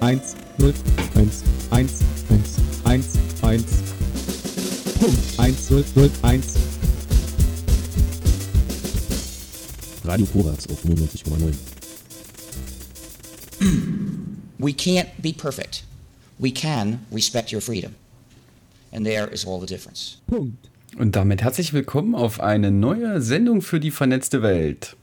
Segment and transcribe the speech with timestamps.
[0.00, 0.74] Eins, null,
[1.14, 3.64] eins, eins, eins, eins, eins.
[5.00, 5.38] Punkt.
[5.38, 6.58] Eins, null, null, eins.
[10.04, 11.54] Radio Korax auf 99,9.
[14.58, 15.84] We can't be perfect.
[16.38, 17.94] We can respect your freedom.
[18.92, 20.18] And there is all the difference.
[20.26, 20.58] Punkt.
[20.98, 24.96] Und damit herzlich willkommen auf eine neue Sendung für die vernetzte Welt.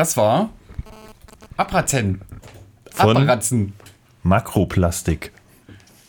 [0.00, 0.48] Das war
[1.58, 2.22] Abratzen.
[2.90, 3.74] Von- Abratzen.
[4.22, 5.30] Makroplastik.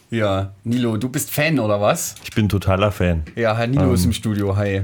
[0.09, 2.15] Ja, Nilo, du bist Fan oder was?
[2.23, 3.23] Ich bin totaler Fan.
[3.35, 3.93] Ja, Herr Nilo Ähm.
[3.93, 4.55] ist im Studio.
[4.55, 4.83] Hi.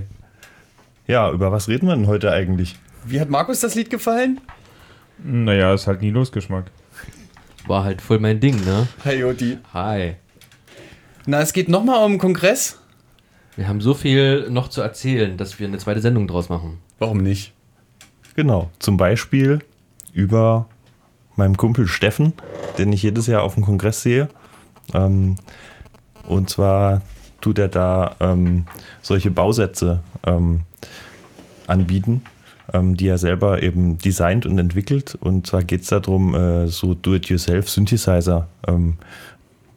[1.07, 2.75] Ja, über was reden wir denn heute eigentlich?
[3.05, 4.41] Wie hat Markus das Lied gefallen?
[5.23, 6.65] Naja, ist halt nie Losgeschmack.
[7.65, 8.89] War halt voll mein Ding, ne?
[9.05, 9.57] Hi, Joti.
[9.73, 10.15] Hi.
[11.25, 12.77] Na, es geht nochmal um den Kongress.
[13.55, 16.79] Wir haben so viel noch zu erzählen, dass wir eine zweite Sendung draus machen.
[16.99, 17.53] Warum nicht?
[18.37, 19.61] Genau, zum Beispiel
[20.13, 20.67] über
[21.37, 22.33] meinem Kumpel Steffen,
[22.77, 24.29] den ich jedes Jahr auf dem Kongress sehe.
[24.93, 25.37] Ähm,
[26.27, 27.01] und zwar
[27.41, 28.67] tut er da ähm,
[29.01, 30.61] solche Bausätze ähm,
[31.65, 32.21] anbieten,
[32.73, 35.17] ähm, die er selber eben designt und entwickelt.
[35.19, 38.99] Und zwar geht es darum, äh, so Do-it-yourself-Synthesizer ähm,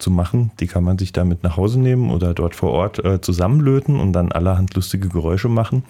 [0.01, 0.51] zu machen.
[0.61, 3.99] Die kann man sich da mit nach Hause nehmen oder dort vor Ort äh, zusammenlöten
[4.01, 5.85] und dann allerhand lustige Geräusche machen.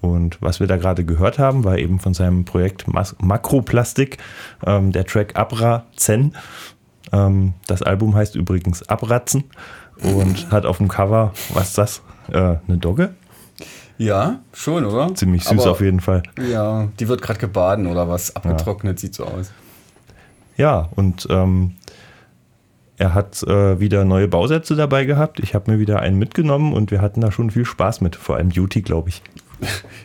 [0.00, 4.18] Und was wir da gerade gehört haben, war eben von seinem Projekt Mas Makroplastik,
[4.66, 6.34] ähm, der Track Abra Zen.
[7.12, 9.44] Ähm, das Album heißt übrigens Abratzen
[10.02, 12.02] und hat auf dem Cover, was ist das?
[12.32, 13.14] Äh, eine Dogge?
[13.98, 15.14] Ja, schon, oder?
[15.14, 16.22] Ziemlich süß Aber- auf jeden Fall.
[16.50, 18.34] Ja, die wird gerade gebaden oder was?
[18.34, 19.52] Abgetrocknet, sieht so aus.
[20.56, 21.74] Ja, und ähm,
[23.00, 25.40] er hat äh, wieder neue Bausätze dabei gehabt.
[25.40, 28.14] Ich habe mir wieder einen mitgenommen und wir hatten da schon viel Spaß mit.
[28.14, 29.22] Vor allem Beauty, glaube ich.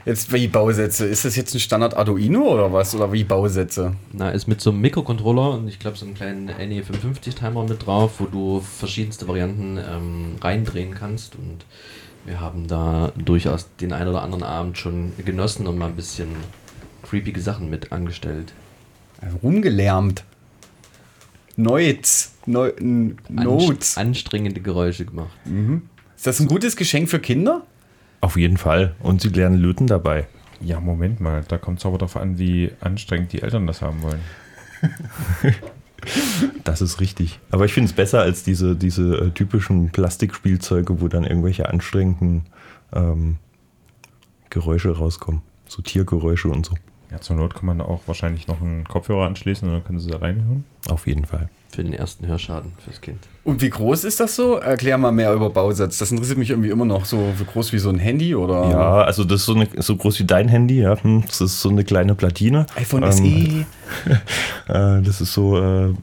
[0.05, 1.05] Jetzt wie Bausätze.
[1.05, 2.95] Ist das jetzt ein Standard Arduino oder was?
[2.95, 3.95] Oder wie Bausätze?
[4.13, 8.13] Na, ist mit so einem Mikrocontroller und ich glaube so einem kleinen NE550-Timer mit drauf,
[8.19, 11.35] wo du verschiedenste Varianten ähm, reindrehen kannst.
[11.35, 11.66] Und
[12.23, 16.29] wir haben da durchaus den einen oder anderen Abend schon genossen und mal ein bisschen
[17.03, 18.53] creepige Sachen mit angestellt.
[19.19, 20.23] Also rumgelärmt.
[21.57, 22.34] Neuz.
[22.45, 22.72] Neu,
[23.29, 23.97] Notes.
[23.97, 25.31] Anst anstrengende Geräusche gemacht.
[26.16, 27.63] Ist das ein gutes Geschenk für Kinder?
[28.22, 28.95] Auf jeden Fall.
[29.01, 30.28] Und sie lernen Löten dabei.
[30.61, 34.01] Ja, Moment mal, da kommt es aber darauf an, wie anstrengend die Eltern das haben
[34.01, 34.22] wollen.
[36.63, 37.39] Das ist richtig.
[37.50, 42.44] Aber ich finde es besser als diese, diese äh, typischen Plastikspielzeuge, wo dann irgendwelche anstrengenden
[42.94, 43.38] ähm,
[44.50, 45.41] Geräusche rauskommen.
[45.67, 46.75] So Tiergeräusche und so.
[47.11, 50.09] Ja, zur Not kann man auch wahrscheinlich noch einen Kopfhörer anschließen und dann können sie
[50.09, 50.66] da reinhören.
[50.89, 51.49] Auf jeden Fall.
[51.69, 53.19] Für den ersten Hörschaden fürs Kind.
[53.43, 54.55] Und wie groß ist das so?
[54.55, 55.97] Erklär mal mehr über Bausatz.
[55.97, 57.05] Das interessiert mich irgendwie immer noch.
[57.05, 60.19] So groß wie so ein Handy oder Ja, also das ist so, eine, so groß
[60.19, 61.01] wie dein Handy, ja.
[61.03, 62.66] Hm, Das ist so eine kleine Platine.
[62.75, 63.66] iPhone Ähm, SE.
[64.67, 65.93] Äh, das ist so äh,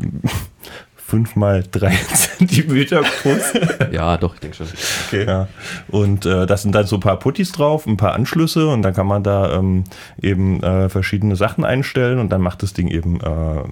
[1.12, 3.52] 5 mal 3 Zentimeter groß.
[3.92, 4.66] Ja, doch, ich denke schon.
[5.26, 5.46] Ja.
[5.88, 8.94] Und äh, das sind dann so ein paar Puttis drauf, ein paar Anschlüsse und dann
[8.94, 9.84] kann man da ähm,
[10.22, 13.62] eben äh, verschiedene Sachen einstellen und dann macht das Ding eben äh,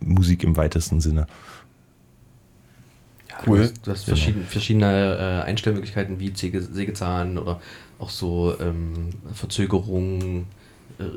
[0.00, 1.28] Musik im weitesten Sinne.
[3.46, 3.58] Cool.
[3.58, 7.60] Du hast, du hast verschiedene, verschiedene äh, Einstellmöglichkeiten wie Säge, Sägezahn oder
[8.00, 10.59] auch so ähm, Verzögerung, äh,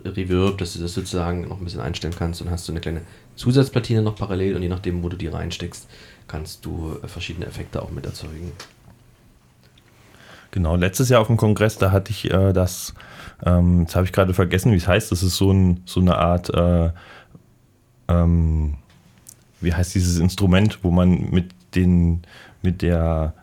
[0.05, 3.01] Reverb, dass du das sozusagen noch ein bisschen einstellen kannst und hast du eine kleine
[3.35, 5.87] Zusatzplatine noch parallel und je nachdem, wo du die reinsteckst,
[6.27, 8.51] kannst du äh, verschiedene Effekte auch mit erzeugen.
[10.51, 12.93] Genau, letztes Jahr auf dem Kongress, da hatte ich äh, das,
[13.43, 16.15] ähm, jetzt habe ich gerade vergessen, wie es heißt, das ist so, ein, so eine
[16.17, 16.91] Art, äh,
[18.07, 18.75] ähm,
[19.61, 22.21] wie heißt dieses Instrument, wo man mit den,
[22.61, 23.33] mit der,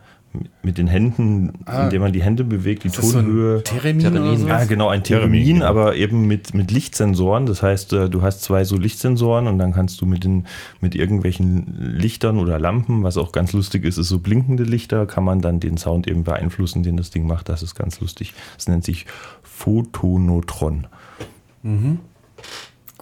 [0.63, 1.83] mit den Händen, Ah.
[1.85, 3.63] indem man die Hände bewegt, die das so ein Tonhöhe.
[3.63, 4.47] Theremin, oder Theremin, so?
[4.47, 5.65] Ja, genau, ein Theremin, Theremin, genau.
[5.65, 7.45] aber eben mit, mit Lichtsensoren.
[7.45, 10.45] Das heißt, äh, du hast zwei so Lichtsensoren und dann kannst du mit, den,
[10.79, 15.23] mit irgendwelchen Lichtern oder Lampen, was auch ganz lustig ist, ist so blinkende Lichter, kann
[15.23, 17.49] man dann den Sound eben beeinflussen, den das Ding macht.
[17.49, 18.33] Das ist ganz lustig.
[18.55, 19.05] Das nennt sich
[19.43, 20.87] Photonotron.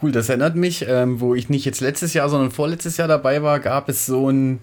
[0.01, 3.43] Cool, das erinnert mich, ähm, wo ich nicht jetzt letztes Jahr, sondern vorletztes Jahr dabei
[3.43, 4.59] war, gab es so ein,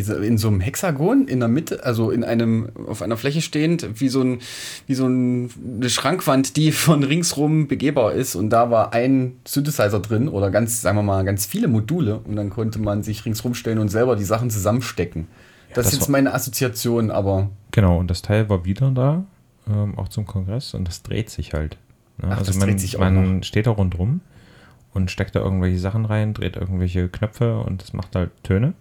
[0.00, 4.08] in so einem Hexagon in der Mitte, also in einem, auf einer Fläche stehend, wie
[4.08, 4.38] so ein,
[4.86, 8.34] wie so ein, eine Schrankwand, die von ringsrum begehbar ist.
[8.34, 12.20] Und da war ein Synthesizer drin oder ganz, sagen wir mal, ganz viele Module.
[12.20, 15.28] Und dann konnte man sich ringsrum stellen und selber die Sachen zusammenstecken.
[15.68, 19.24] das, das ist jetzt meine Assoziation, aber Genau, und das Teil war wieder da,
[19.68, 21.76] ähm, auch zum Kongress, und das dreht sich halt.
[22.16, 22.28] Ne?
[22.30, 24.22] Ach, also das man, dreht sich auch man steht da rundrum
[24.94, 28.72] und steckt da irgendwelche Sachen rein, dreht irgendwelche Knöpfe und das macht halt Töne.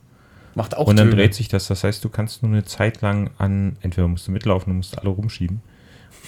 [0.56, 1.22] Macht auch Und dann Töne.
[1.22, 1.68] dreht sich das.
[1.68, 4.98] Das heißt, du kannst nur eine Zeit lang an, entweder musst du mitlaufen und musst
[4.98, 5.62] alle rumschieben,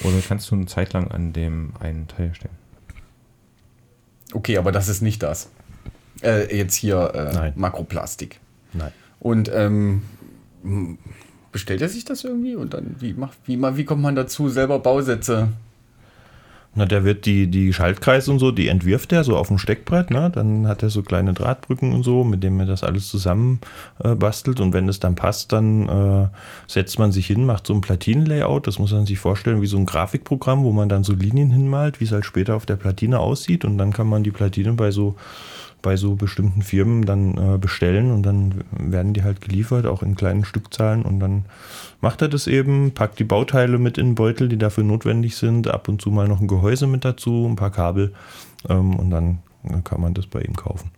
[0.03, 2.51] oder kannst du eine Zeit lang an dem einen Teil stehen.
[4.33, 5.49] Okay, aber das ist nicht das.
[6.21, 7.53] Äh, jetzt hier äh, Nein.
[7.55, 8.39] Makroplastik.
[8.73, 8.91] Nein.
[9.19, 10.01] Und ähm,
[11.51, 12.55] bestellt er sich das irgendwie?
[12.55, 15.49] Und dann, wie, macht, wie, wie kommt man dazu, selber Bausätze?
[16.77, 20.11] Na, der wird die, die Schaltkreise und so, die entwirft er so auf dem Steckbrett,
[20.11, 20.29] ne?
[20.29, 23.59] Dann hat er so kleine Drahtbrücken und so, mit denen er das alles zusammen
[24.03, 24.59] äh, bastelt.
[24.59, 26.27] Und wenn es dann passt, dann äh,
[26.67, 28.67] setzt man sich hin, macht so ein Platinenlayout.
[28.67, 31.99] Das muss man sich vorstellen wie so ein Grafikprogramm, wo man dann so Linien hinmalt,
[31.99, 33.65] wie es halt später auf der Platine aussieht.
[33.65, 35.15] Und dann kann man die Platine bei so
[35.87, 40.17] bei so bestimmten Firmen dann äh, bestellen und dann werden die halt geliefert, auch in
[40.17, 41.45] kleinen Stückzahlen und dann
[42.01, 45.69] macht er das eben, packt die Bauteile mit in den Beutel, die dafür notwendig sind,
[45.69, 48.13] ab und zu mal noch ein Gehäuse mit dazu, ein paar Kabel
[48.67, 50.91] ähm, und dann äh, kann man das bei ihm kaufen.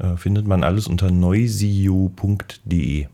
[0.00, 3.06] Äh, findet man alles unter neusio.de.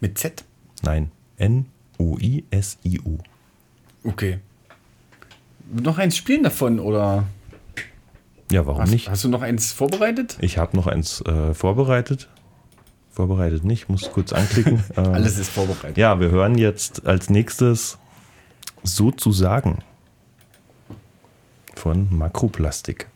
[0.00, 0.42] Mit Z?
[0.84, 3.18] Nein, N-O-I-S-I-O.
[4.04, 4.38] Okay.
[5.70, 7.26] Noch eins spielen davon oder
[8.50, 9.10] Ja, warum hast, nicht?
[9.10, 10.36] hast du noch eins vorbereitet?
[10.40, 12.28] Ich habe noch eins äh, vorbereitet.
[13.10, 14.84] Vorbereitet nicht, muss kurz anklicken.
[14.96, 15.96] Äh, Alles ist vorbereitet.
[15.96, 17.98] Ja, wir hören jetzt als nächstes
[18.82, 19.78] sozusagen
[21.74, 23.08] von Makroplastik.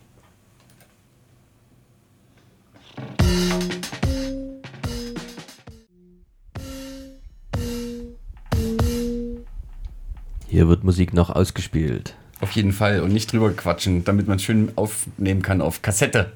[10.47, 12.15] Hier wird Musik noch ausgespielt.
[12.41, 16.31] Auf jeden Fall und nicht drüber quatschen, damit man es schön aufnehmen kann auf Kassette.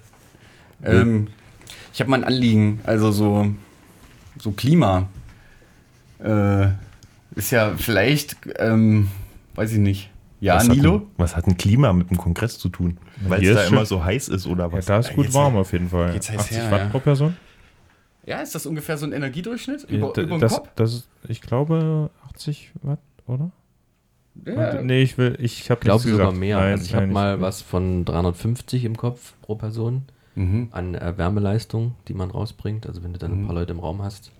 [0.84, 1.28] Ähm,
[1.94, 3.48] ich habe mal ein Anliegen, also so,
[4.40, 5.07] so Klima.
[6.24, 6.68] Äh,
[7.36, 9.10] ist ja vielleicht, ähm,
[9.56, 10.10] weiß ich nicht.
[10.42, 10.94] Ja, was Nilo?
[10.96, 12.98] Hat ein, was hat ein Klima mit dem Kongress zu tun?
[13.28, 14.86] Weil es da ist immer so heiß ist oder Ja, was?
[14.86, 16.13] da ist gut jetzt- warm auf jeden Fall.
[16.13, 16.90] jetzt heißt 80 her, Watt ja.
[16.90, 17.36] pro Person?
[18.25, 19.84] Ja, ist das ungefähr so ein Energiedurchschnitt?
[19.86, 20.69] Über, D- über den das, Kopf?
[20.75, 23.51] das ist, ich glaube, 80 Watt, oder?
[24.46, 26.58] Ja, Nee, ich will, ich habe Ich glaube sogar mehr.
[26.58, 30.04] Nein, also ich habe mal was von 350 im Kopf pro Person
[30.36, 30.68] mhm.
[30.72, 32.86] an äh, Wärmeleistung, die man rausbringt.
[32.88, 33.46] Also wenn du dann ein Mhm.
[33.48, 34.32] paar Leute im Raum hast.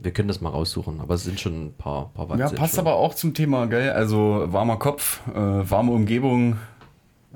[0.00, 2.38] Wir können das mal raussuchen, aber es sind schon ein paar, paar Watt.
[2.38, 2.80] ja passt schon.
[2.86, 3.90] aber auch zum Thema, gell?
[3.90, 6.56] Also warmer Kopf, äh, warme Umgebung,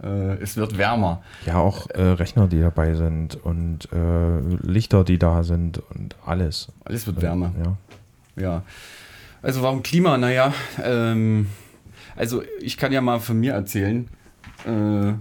[0.02, 1.22] äh, es wird wärmer.
[1.46, 6.68] Ja, auch äh, Rechner, die dabei sind und äh, Lichter, die da sind und alles.
[6.84, 7.52] Alles wird wärmer.
[7.64, 8.42] Ja.
[8.42, 8.62] Ja.
[9.42, 10.18] Also warum Klima?
[10.18, 10.52] Naja,
[10.82, 11.46] ähm,
[12.16, 14.08] also ich kann ja mal von mir erzählen.
[14.66, 15.14] Äh,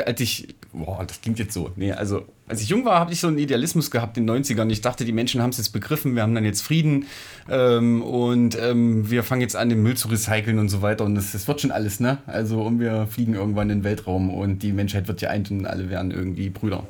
[0.00, 1.70] als ich, boah, das klingt jetzt so.
[1.76, 4.70] Nee, also als ich jung war, habe ich so einen Idealismus gehabt in den 90ern.
[4.70, 7.06] Ich dachte, die Menschen haben es jetzt begriffen, wir haben dann jetzt Frieden
[7.50, 11.04] ähm, und ähm, wir fangen jetzt an, den Müll zu recyceln und so weiter.
[11.04, 12.18] Und das, das wird schon alles, ne?
[12.26, 15.90] Also und wir fliegen irgendwann in den Weltraum und die Menschheit wird geeint und alle
[15.90, 16.86] werden irgendwie Brüder.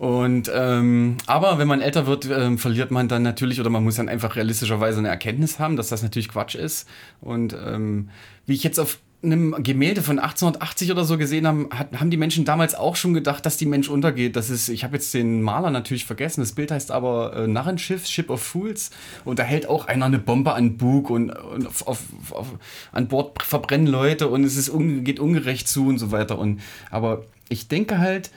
[0.00, 3.96] Und ähm, aber wenn man älter wird, ähm, verliert man dann natürlich oder man muss
[3.96, 6.88] dann einfach realistischerweise eine Erkenntnis haben, dass das natürlich Quatsch ist.
[7.20, 8.08] Und ähm,
[8.46, 11.68] wie ich jetzt auf einem Gemälde von 1880 oder so gesehen habe,
[11.98, 14.36] haben die Menschen damals auch schon gedacht, dass die Mensch untergeht.
[14.36, 16.40] Das ist, ich habe jetzt den Maler natürlich vergessen.
[16.40, 18.92] Das Bild heißt aber äh, Narrenschiff, Ship of Fools.
[19.26, 21.98] Und da hält auch einer eine Bombe an Bug und, und auf, auf,
[22.30, 22.46] auf,
[22.92, 26.38] an Bord verbrennen Leute und es ist un, geht ungerecht zu und so weiter.
[26.38, 28.30] Und aber ich denke halt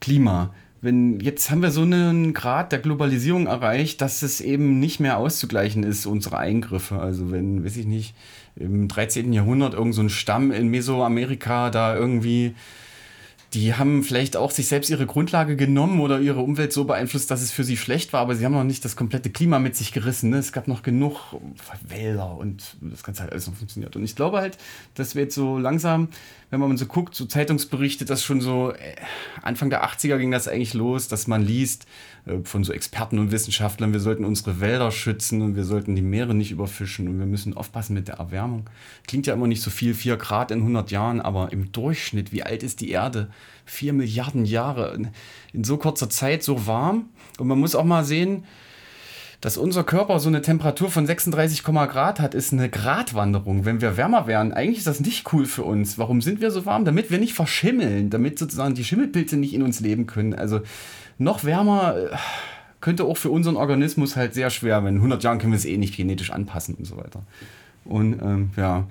[0.00, 0.50] Klima
[0.84, 5.16] wenn jetzt haben wir so einen Grad der Globalisierung erreicht, dass es eben nicht mehr
[5.16, 6.98] auszugleichen ist, unsere Eingriffe.
[6.98, 8.14] Also wenn, weiß ich nicht,
[8.54, 9.32] im 13.
[9.32, 12.54] Jahrhundert irgend so ein Stamm in Mesoamerika da irgendwie,
[13.54, 17.40] die haben vielleicht auch sich selbst ihre Grundlage genommen oder ihre Umwelt so beeinflusst, dass
[17.40, 19.92] es für sie schlecht war, aber sie haben noch nicht das komplette Klima mit sich
[19.92, 20.30] gerissen.
[20.30, 20.38] Ne?
[20.38, 21.20] Es gab noch genug
[21.88, 23.94] Wälder und das Ganze halt alles noch funktioniert.
[23.94, 24.58] Und ich glaube halt,
[24.94, 26.08] dass wir jetzt so langsam,
[26.50, 28.96] wenn man so guckt, so Zeitungsberichte, das schon so äh,
[29.40, 31.86] Anfang der 80er ging das eigentlich los, dass man liest
[32.26, 36.02] äh, von so Experten und Wissenschaftlern, wir sollten unsere Wälder schützen und wir sollten die
[36.02, 38.68] Meere nicht überfischen und wir müssen aufpassen mit der Erwärmung.
[39.06, 42.42] Klingt ja immer nicht so viel, 4 Grad in 100 Jahren, aber im Durchschnitt, wie
[42.42, 43.30] alt ist die Erde?
[43.66, 44.98] 4 Milliarden Jahre
[45.52, 47.06] in so kurzer Zeit so warm.
[47.38, 48.44] Und man muss auch mal sehen,
[49.40, 53.66] dass unser Körper so eine Temperatur von 36, Grad hat, ist eine Gratwanderung.
[53.66, 55.98] Wenn wir wärmer wären, eigentlich ist das nicht cool für uns.
[55.98, 56.86] Warum sind wir so warm?
[56.86, 60.32] Damit wir nicht verschimmeln, damit sozusagen die Schimmelpilze nicht in uns leben können.
[60.32, 60.62] Also
[61.18, 62.16] noch wärmer äh,
[62.80, 65.66] könnte auch für unseren Organismus halt sehr schwer, wenn in 100 Jahren können wir es
[65.66, 67.22] eh nicht genetisch anpassen und so weiter.
[67.84, 68.86] Und ähm, ja,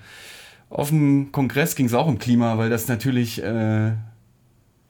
[0.69, 3.93] auf dem Kongress ging es auch um Klima, weil das natürlich äh,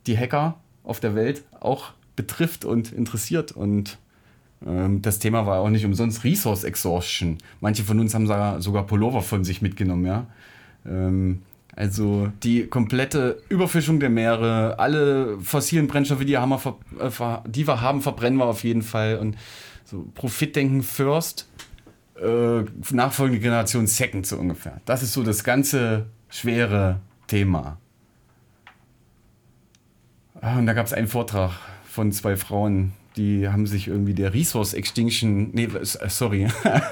[0.07, 3.51] die Hacker auf der Welt auch betrifft und interessiert.
[3.51, 3.97] Und
[4.65, 7.37] ähm, das Thema war auch nicht umsonst Resource Exhaustion.
[7.61, 8.27] Manche von uns haben
[8.61, 10.27] sogar, Pullover von sich mitgenommen, ja.
[10.85, 11.41] Ähm,
[11.75, 17.81] Also die komplette Überfischung der Meere, alle fossilen Brennstoffe, die, haben wir, äh, die wir
[17.81, 19.17] haben, verbrennen wir auf jeden Fall.
[19.17, 19.35] Und
[19.85, 21.47] so Profitdenken first,
[22.21, 24.81] äh, nachfolgende Generation second so ungefähr.
[24.85, 27.77] Das ist so das ganze schwere Thema.
[30.43, 31.51] Ah, Und da gab es einen Vortrag
[31.85, 36.49] von zwei Frauen, die haben sich irgendwie der Resource Extinction, nee, äh, sorry,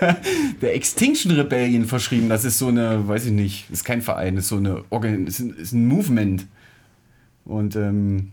[0.61, 2.29] der Extinction Rebellion verschrieben.
[2.29, 5.39] Das ist so eine, weiß ich nicht, ist kein Verein, ist so eine, Organ ist
[5.39, 6.47] ein, ist ein Movement.
[7.43, 8.31] Und ähm,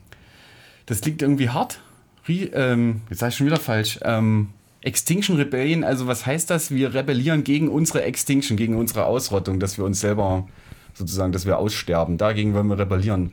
[0.87, 1.81] das klingt irgendwie hart.
[2.29, 3.99] Re ähm, jetzt sage ich schon wieder falsch.
[4.03, 4.51] Ähm,
[4.83, 6.71] Extinction Rebellion, also was heißt das?
[6.71, 10.47] Wir rebellieren gegen unsere Extinction, gegen unsere Ausrottung, dass wir uns selber
[10.95, 12.19] sozusagen, dass wir aussterben.
[12.19, 13.33] Dagegen wollen wir rebellieren.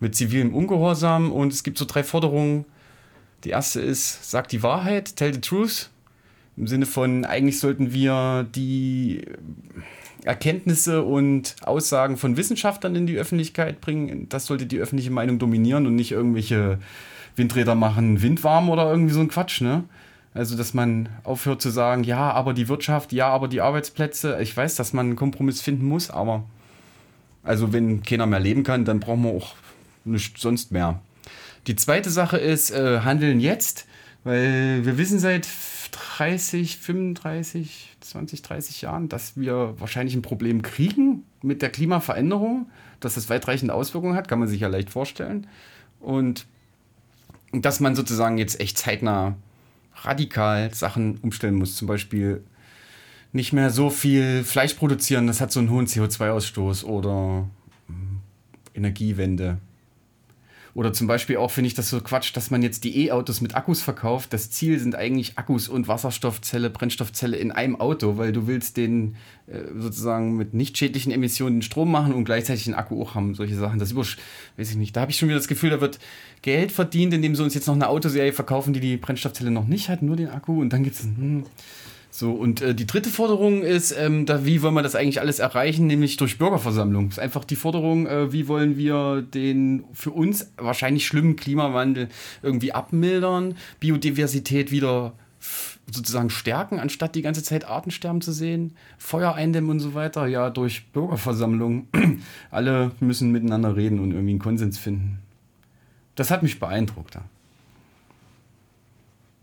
[0.00, 2.64] Mit zivilem Ungehorsam und es gibt so drei Forderungen.
[3.44, 5.90] Die erste ist, sag die Wahrheit, tell the truth.
[6.56, 9.22] Im Sinne von, eigentlich sollten wir die
[10.24, 14.28] Erkenntnisse und Aussagen von Wissenschaftlern in die Öffentlichkeit bringen.
[14.28, 16.78] Das sollte die öffentliche Meinung dominieren und nicht irgendwelche
[17.36, 19.84] Windräder machen windwarm oder irgendwie so ein Quatsch, ne?
[20.34, 24.38] Also, dass man aufhört zu sagen, ja, aber die Wirtschaft, ja, aber die Arbeitsplätze.
[24.40, 26.44] Ich weiß, dass man einen Kompromiss finden muss, aber
[27.42, 29.54] also wenn keiner mehr leben kann, dann brauchen wir auch
[30.10, 31.00] nichts sonst mehr.
[31.66, 33.86] Die zweite Sache ist, äh, handeln jetzt,
[34.24, 35.48] weil wir wissen seit
[36.18, 43.14] 30, 35, 20, 30 Jahren, dass wir wahrscheinlich ein Problem kriegen mit der Klimaveränderung, dass
[43.14, 45.46] das weitreichende Auswirkungen hat, kann man sich ja leicht vorstellen.
[46.00, 46.46] Und
[47.52, 49.36] dass man sozusagen jetzt echt zeitnah
[50.02, 51.76] radikal Sachen umstellen muss.
[51.76, 52.44] Zum Beispiel
[53.32, 57.48] nicht mehr so viel Fleisch produzieren, das hat so einen hohen CO2-Ausstoß oder
[57.88, 58.18] mm,
[58.74, 59.58] Energiewende.
[60.78, 63.56] Oder zum Beispiel auch finde ich das so Quatsch, dass man jetzt die E-Autos mit
[63.56, 64.32] Akkus verkauft.
[64.32, 69.16] Das Ziel sind eigentlich Akkus und Wasserstoffzelle, Brennstoffzelle in einem Auto, weil du willst den
[69.48, 73.34] äh, sozusagen mit nicht schädlichen Emissionen Strom machen und gleichzeitig den Akku auch haben.
[73.34, 73.80] Solche Sachen.
[73.80, 74.18] Das übersch
[74.56, 74.94] weiß ich nicht.
[74.94, 75.98] Da habe ich schon wieder das Gefühl, da wird
[76.42, 79.88] Geld verdient, indem sie uns jetzt noch eine Autoserie verkaufen, die die Brennstoffzelle noch nicht
[79.88, 80.60] hat, nur den Akku.
[80.60, 81.42] Und dann gibt es hm,
[82.18, 85.38] so, und äh, die dritte Forderung ist, ähm, da, wie wollen wir das eigentlich alles
[85.38, 87.10] erreichen, nämlich durch Bürgerversammlung.
[87.10, 92.08] Ist einfach die Forderung, äh, wie wollen wir den für uns wahrscheinlich schlimmen Klimawandel
[92.42, 95.12] irgendwie abmildern, Biodiversität wieder
[95.92, 100.26] sozusagen stärken, anstatt die ganze Zeit Artensterben zu sehen, Feuer eindämmen und so weiter.
[100.26, 101.86] Ja, durch Bürgerversammlung.
[102.50, 105.20] Alle müssen miteinander reden und irgendwie einen Konsens finden.
[106.16, 107.14] Das hat mich beeindruckt.
[107.14, 107.22] ja.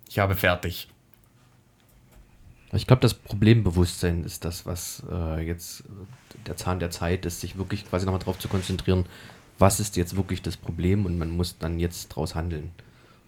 [0.09, 0.89] Ich habe fertig.
[2.75, 5.83] Ich glaube, das Problembewusstsein ist das, was äh, jetzt
[6.45, 9.05] der Zahn der Zeit ist, sich wirklich quasi nochmal darauf zu konzentrieren,
[9.57, 12.71] was ist jetzt wirklich das Problem und man muss dann jetzt draus handeln.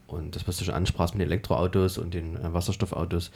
[0.07, 3.31] Und das, was du schon ansprachst mit den Elektroautos und den äh, Wasserstoffautos,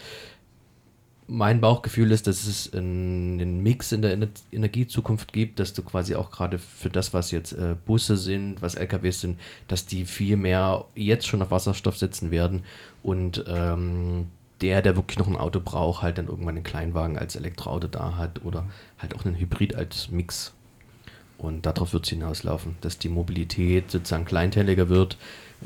[1.27, 6.15] mein Bauchgefühl ist, dass es einen, Mix in der Ener Energiezukunft gibt, dass du quasi
[6.15, 10.35] auch gerade für das, was jetzt äh, Busse sind, was LKWs sind, dass die viel
[10.35, 12.63] mehr jetzt schon auf Wasserstoff setzen werden
[13.01, 14.27] und ähm,
[14.61, 18.17] der, der wirklich noch ein Auto braucht, halt dann irgendwann einen Kleinwagen als Elektroauto da
[18.17, 18.65] hat oder
[18.99, 20.53] halt auch einen Hybrid als Mix.
[21.37, 25.17] Und darauf wird es hinauslaufen, dass die Mobilität sozusagen kleinteiliger wird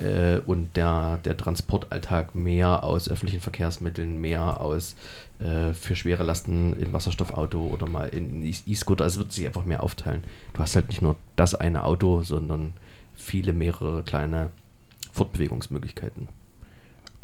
[0.02, 4.96] äh, und der, der Transportalltag mehr aus öffentlichen Verkehrsmitteln, mehr aus
[5.40, 9.66] äh, für schwere Lasten im Wasserstoffauto oder mal in E- E-Scooter, also wird sich einfach
[9.66, 10.24] mehr aufteilen.
[10.54, 12.72] Du hast halt nicht nur das eine Auto, sondern
[13.14, 14.52] viele mehrere kleine
[15.12, 16.30] Fortbewegungsmöglichkeiten.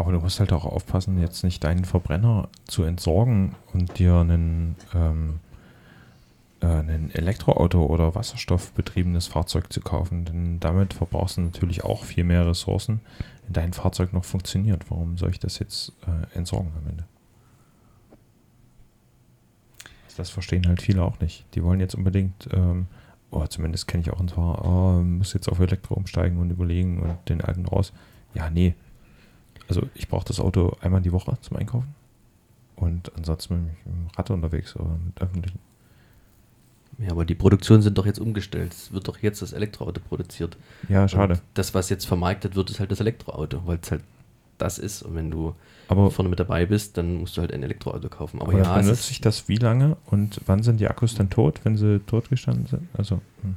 [0.02, 4.76] Aber du musst halt auch aufpassen, jetzt nicht deinen Verbrenner zu entsorgen und dir einen,
[4.96, 5.40] ähm,
[6.60, 10.26] äh, ein Elektroauto oder wasserstoffbetriebenes Fahrzeug zu kaufen.
[10.26, 13.02] Denn damit verbrauchst du natürlich auch viel mehr Ressourcen,
[13.44, 14.90] wenn dein Fahrzeug noch funktioniert.
[14.90, 17.06] Warum soll ich das jetzt äh, entsorgen am Ende?
[20.18, 21.46] Das verstehen halt viele auch nicht.
[21.54, 22.88] Die wollen jetzt unbedingt, ähm,
[23.30, 27.02] oh, zumindest kenne ich auch ein paar, oh, muss jetzt auf Elektro umsteigen und überlegen
[27.02, 27.94] und den alten raus.
[28.34, 28.74] Ja, nee,
[29.72, 31.96] also ich brauche das Auto einmal die Woche zum Einkaufen.
[32.76, 35.60] Und ansonsten bin ich mit dem Rad unterwegs oder mit öffentlichen.
[36.98, 38.74] Ja, aber die Produktionen sind doch jetzt umgestellt.
[38.74, 40.58] Es wird doch jetzt das Elektroauto produziert.
[40.90, 41.36] Ja, schade.
[41.36, 44.04] Und das, was jetzt vermarktet wird, ist halt das Elektroauto, weil es halt
[44.58, 45.04] das ist.
[45.04, 45.56] Und wenn du
[45.88, 48.42] Aber, vorne mit dabei bist, dann musst du halt ein Elektroauto kaufen.
[48.42, 51.62] Aber aber ja, benutzt sich das wie lange und wann sind die Akkus dann tot,
[51.64, 52.90] wenn sie totgestanden sind?
[52.94, 53.56] Also, hm.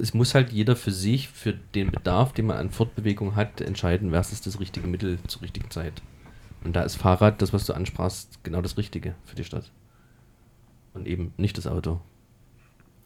[0.00, 4.12] Es muss halt jeder für sich, für den Bedarf, den man an Fortbewegung hat, entscheiden,
[4.12, 6.02] was ist das richtige Mittel zur richtigen Zeit.
[6.64, 9.70] Und da ist Fahrrad, das, was du ansprachst, genau das Richtige für die Stadt.
[10.94, 12.00] Und eben nicht das Auto.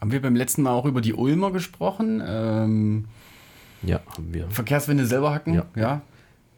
[0.00, 2.22] Haben wir beim letzten Mal auch über die Ulmer gesprochen?
[2.26, 3.04] Ähm,
[3.82, 4.50] Ja, haben wir.
[4.50, 5.54] Verkehrswende selber hacken?
[5.54, 5.66] Ja.
[5.76, 6.02] ja.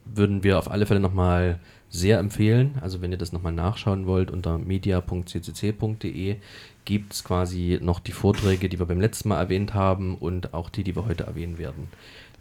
[0.05, 2.75] würden wir auf alle Fälle nochmal sehr empfehlen.
[2.81, 6.37] Also wenn ihr das nochmal nachschauen wollt, unter media.ccc.de
[6.85, 10.69] gibt es quasi noch die Vorträge, die wir beim letzten Mal erwähnt haben und auch
[10.69, 11.87] die, die wir heute erwähnen werden.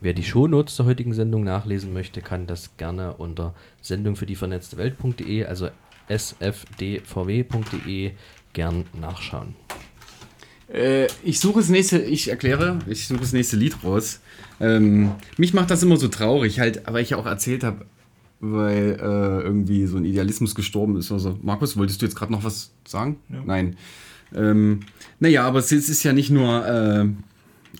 [0.00, 4.36] Wer die Shownotes zur heutigen Sendung nachlesen möchte, kann das gerne unter Sendung für die
[4.36, 5.70] vernetzte Welt.de, also
[6.10, 7.02] sfdvw.de,
[8.52, 9.56] gern nachschauen.
[10.72, 14.20] Äh, ich suche das nächste, ich erkläre, ich suche das nächste Lied raus.
[14.60, 17.86] Ähm, mich macht das immer so traurig, halt, aber ich ja auch erzählt habe,
[18.40, 21.10] weil äh, irgendwie so ein Idealismus gestorben ist.
[21.12, 23.16] Also, Markus, wolltest du jetzt gerade noch was sagen?
[23.28, 23.76] Nein.
[24.34, 24.80] Ähm,
[25.20, 27.06] naja, aber es ist, ja nicht nur äh,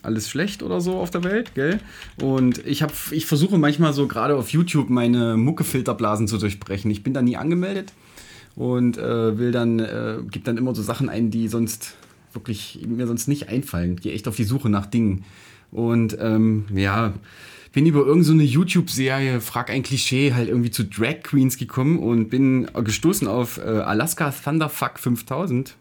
[0.03, 1.79] alles schlecht oder so auf der Welt, gell?
[2.21, 6.91] Und ich, hab, ich versuche manchmal so gerade auf YouTube meine Muckefilterblasen zu durchbrechen.
[6.91, 7.93] Ich bin da nie angemeldet
[8.55, 11.95] und äh, will dann, äh, gebe dann immer so Sachen ein, die sonst
[12.33, 13.95] wirklich mir sonst nicht einfallen.
[13.95, 15.23] Gehe echt auf die Suche nach Dingen.
[15.71, 17.13] Und ähm, ja,
[17.73, 22.29] bin über irgendeine so YouTube-Serie, frag ein Klischee, halt irgendwie zu Drag Queens gekommen und
[22.29, 25.75] bin gestoßen auf äh, Alaska Thunderfuck 5000.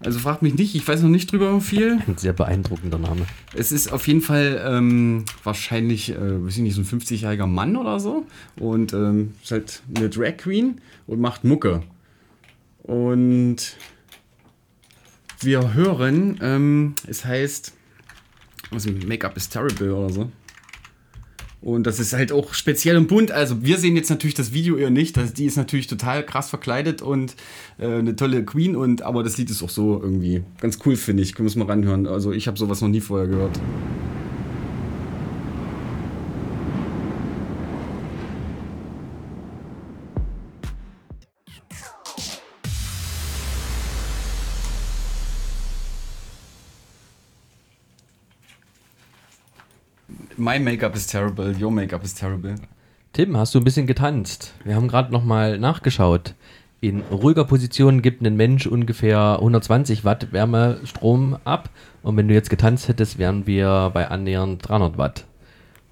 [0.00, 1.98] Also fragt mich nicht, ich weiß noch nicht drüber viel.
[2.06, 3.26] Ein sehr beeindruckender Name.
[3.54, 7.76] Es ist auf jeden Fall ähm, wahrscheinlich, äh, weiß ich nicht, so ein 50-jähriger Mann
[7.76, 8.24] oder so.
[8.60, 11.82] Und ähm, ist halt eine Drag Queen und macht Mucke.
[12.84, 13.76] Und
[15.40, 17.72] wir hören, ähm, es heißt,
[18.70, 20.30] also Make-up is terrible oder so.
[21.60, 23.32] Und das ist halt auch speziell und bunt.
[23.32, 25.16] Also wir sehen jetzt natürlich das Video eher nicht.
[25.16, 27.34] Das, die ist natürlich total krass verkleidet und
[27.78, 28.76] äh, eine tolle Queen.
[28.76, 31.34] Und aber das Lied ist auch so irgendwie ganz cool, finde ich.
[31.34, 32.06] Können wir es mal ranhören.
[32.06, 33.58] Also ich habe sowas noch nie vorher gehört.
[50.38, 52.54] My makeup is terrible, your makeup is terrible.
[53.12, 54.52] Tim, hast du ein bisschen getanzt?
[54.64, 56.34] Wir haben gerade nochmal nachgeschaut.
[56.80, 61.70] In ruhiger Position gibt ein Mensch ungefähr 120 Watt Wärmestrom ab.
[62.02, 65.24] Und wenn du jetzt getanzt hättest, wären wir bei annähernd 300 Watt.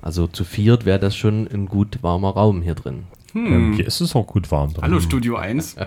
[0.00, 3.04] Also zu viert wäre das schon ein gut warmer Raum hier drin.
[3.34, 4.84] Ähm, hier ist es auch gut warm drin.
[4.84, 5.76] Hallo Studio 1.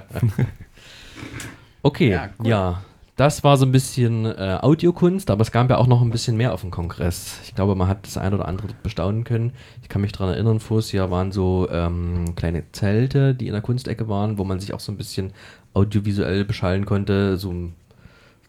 [1.82, 2.82] Okay, Ja.
[3.20, 6.38] Das war so ein bisschen äh, Audiokunst, aber es gab ja auch noch ein bisschen
[6.38, 7.40] mehr auf dem Kongress.
[7.44, 9.52] Ich glaube, man hat das ein oder andere bestaunen können.
[9.82, 13.62] Ich kann mich daran erinnern, voriges Jahr waren so ähm, kleine Zelte, die in der
[13.62, 15.34] Kunstecke waren, wo man sich auch so ein bisschen
[15.74, 17.54] audiovisuell beschallen konnte, so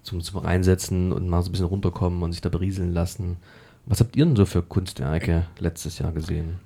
[0.04, 3.38] zum, zum Reinsetzen und mal so ein bisschen runterkommen und sich da berieseln lassen.
[3.86, 6.60] Was habt ihr denn so für Kunstwerke letztes Jahr gesehen?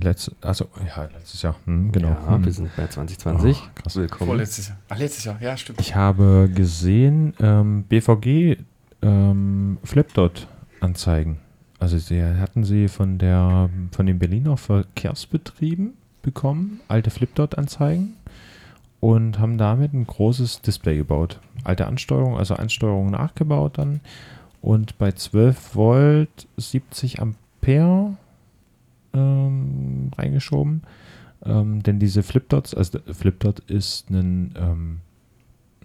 [0.00, 1.54] Letz, also, ja, letztes Jahr.
[1.64, 2.08] Hm, genau.
[2.08, 2.44] Ja, Hm.
[2.44, 3.56] wir sind bei 2020.
[3.62, 3.96] Oh, krass.
[3.96, 4.28] Willkommen.
[4.28, 4.78] Vorletztes Jahr.
[4.88, 5.40] Ach, letztes Jahr.
[5.40, 5.80] Ja, stimmt.
[5.80, 8.56] Ich habe gesehen, ähm, BVG
[9.02, 11.38] ähm, Flipdot-Anzeigen.
[11.78, 18.14] Also sie hatten sie von der von den Berliner Verkehrsbetrieben bekommen, alte Flipdot-Anzeigen
[19.00, 21.40] und haben damit ein großes Display gebaut.
[21.64, 24.00] Alte Ansteuerung, also Ansteuerung nachgebaut dann
[24.60, 28.16] und bei 12 Volt 70 Ampere
[29.14, 30.82] ähm, reingeschoben.
[31.44, 35.00] Ähm, denn diese Flipdots, also Flipdot ist ein, ähm,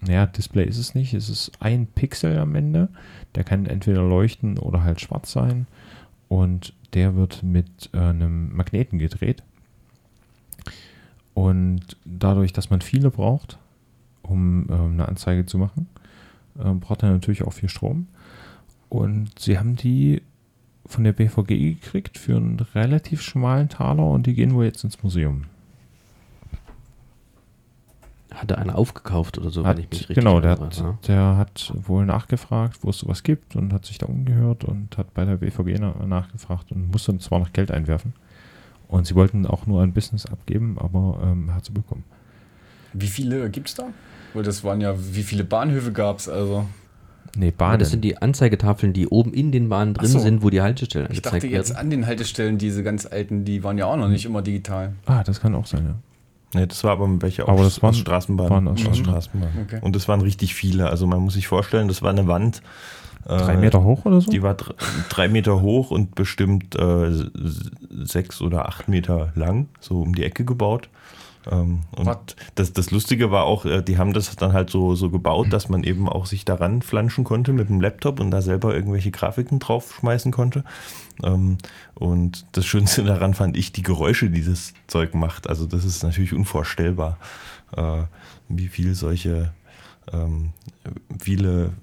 [0.01, 2.89] naja, Display ist es nicht, es ist ein Pixel am Ende.
[3.35, 5.67] Der kann entweder leuchten oder halt schwarz sein.
[6.27, 9.43] Und der wird mit äh, einem Magneten gedreht.
[11.33, 13.57] Und dadurch, dass man viele braucht,
[14.23, 15.87] um ähm, eine Anzeige zu machen,
[16.59, 18.07] ähm, braucht er natürlich auch viel Strom.
[18.89, 20.21] Und sie haben die
[20.87, 21.47] von der BVG
[21.79, 25.43] gekriegt für einen relativ schmalen Taler und die gehen wohl jetzt ins Museum.
[28.33, 30.97] Hatte einer aufgekauft oder so, Hat, wenn ich mich richtig genau, der erinnere, hat, ja.
[31.07, 35.13] der hat wohl nachgefragt, wo es sowas gibt und hat sich da umgehört und hat
[35.13, 38.13] bei der BVG na nachgefragt und musste zwar noch Geld einwerfen.
[38.87, 42.03] Und sie wollten auch nur ein Business abgeben, aber ähm, hat sie bekommen.
[42.93, 43.89] Wie viele gibt's da?
[44.33, 46.67] Weil das waren ja, wie viele Bahnhöfe gab's also?
[47.35, 47.79] Nee, Ja, Bahnen.
[47.79, 50.19] das sind die Anzeigetafeln, die oben in den Bahnen drin so.
[50.19, 51.79] sind, wo die Haltestellen Ich angezeigt dachte jetzt werden.
[51.79, 54.93] an den Haltestellen, diese ganz alten, die waren ja auch noch nicht immer digital.
[55.05, 55.95] ah, das kann auch sein, ja.
[56.59, 58.49] Nee, das war aber welche Aber das waren- aus Straßenbahnen.
[58.51, 59.13] waren aus Aus Straßenbahn.
[59.21, 59.49] Straßenbahn.
[59.67, 59.79] Okay.
[59.81, 60.89] Und das waren richtig viele.
[60.89, 62.61] Also man muss sich vorstellen, das war eine Wand.
[63.27, 64.31] äh, Drei Meter hoch oder so?
[64.31, 64.73] Die war dr-
[65.09, 67.11] drei Meter hoch und bestimmt äh,
[68.05, 70.87] sechs oder acht Meter lang, so um die Ecke gebaut.
[71.49, 75.09] Ähm, und das, das Lustige war auch, äh, die haben das dann halt so, so
[75.09, 78.75] gebaut, dass man eben auch sich daran flanschen konnte mit dem Laptop und da selber
[78.75, 80.63] irgendwelche Grafiken draufschmeißen konnte.
[81.23, 81.57] Ähm,
[81.95, 85.49] und das Schönste daran fand ich die Geräusche, die das Zeug macht.
[85.49, 87.17] Also das ist natürlich unvorstellbar,
[87.75, 88.03] äh,
[88.49, 89.51] wie viel solche
[90.13, 90.53] ähm,
[91.19, 91.73] viele,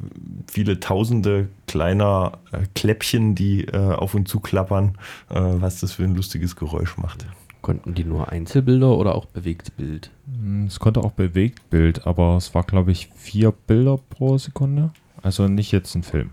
[0.51, 4.97] viele tausende kleiner äh, Kläppchen, die äh, auf und zu klappern,
[5.31, 7.27] äh, was das für ein lustiges Geräusch macht.
[7.65, 10.11] Konnten die nur Einzelbilder oder auch Bewegtbild?
[10.27, 14.91] Hm, Es konnte auch Bewegtbild, aber es war, glaube ich, vier Bilder pro Sekunde.
[15.23, 16.29] Also nicht jetzt ein Film.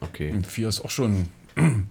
[0.00, 0.32] Okay.
[0.32, 1.26] Und 4 ist auch schon.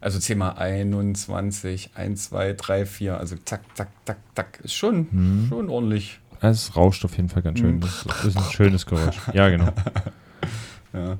[0.00, 3.16] Also zähl mal 21, 1, 2, 3, 4.
[3.18, 4.60] Also zack, zack, zack, zack.
[4.62, 5.46] Ist schon, Mhm.
[5.48, 6.20] schon ordentlich.
[6.42, 7.80] Es rauscht auf jeden Fall ganz schön.
[7.80, 9.16] Das ist ein schönes Geräusch.
[9.32, 9.72] Ja, genau.
[10.92, 11.16] Ja.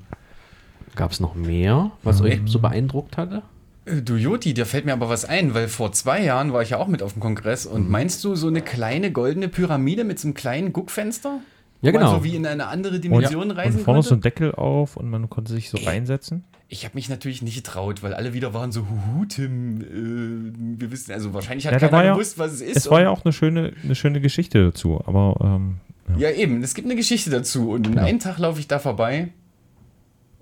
[0.96, 3.42] Gab es noch mehr, was euch so beeindruckt hatte?
[3.86, 6.70] Äh, Du Joti, da fällt mir aber was ein, weil vor zwei Jahren war ich
[6.70, 7.66] ja auch mit auf dem Kongress.
[7.66, 11.40] Und meinst du so eine kleine goldene Pyramide mit so einem kleinen Guckfenster?
[11.82, 12.18] Ja, Wo man genau.
[12.18, 14.20] so wie in eine andere Und, Dimension reisen und vorne so konnte?
[14.28, 16.44] ein Deckel auf und man konnte sich so reinsetzen.
[16.68, 20.90] Ich habe mich natürlich nicht getraut, weil alle wieder waren so, huhu, Tim, äh, wir
[20.90, 22.76] wissen, also wahrscheinlich hat Ja, keiner ja- gewusst, was es ist.
[22.78, 25.76] Es war und- ja auch eine schöne, eine schöne Geschichte dazu, aber ähm,
[26.18, 27.70] Ja, eben, es gibt eine Geschichte dazu.
[27.70, 28.02] Und Genau.
[28.02, 29.28] einen Tag laufe ich da vorbei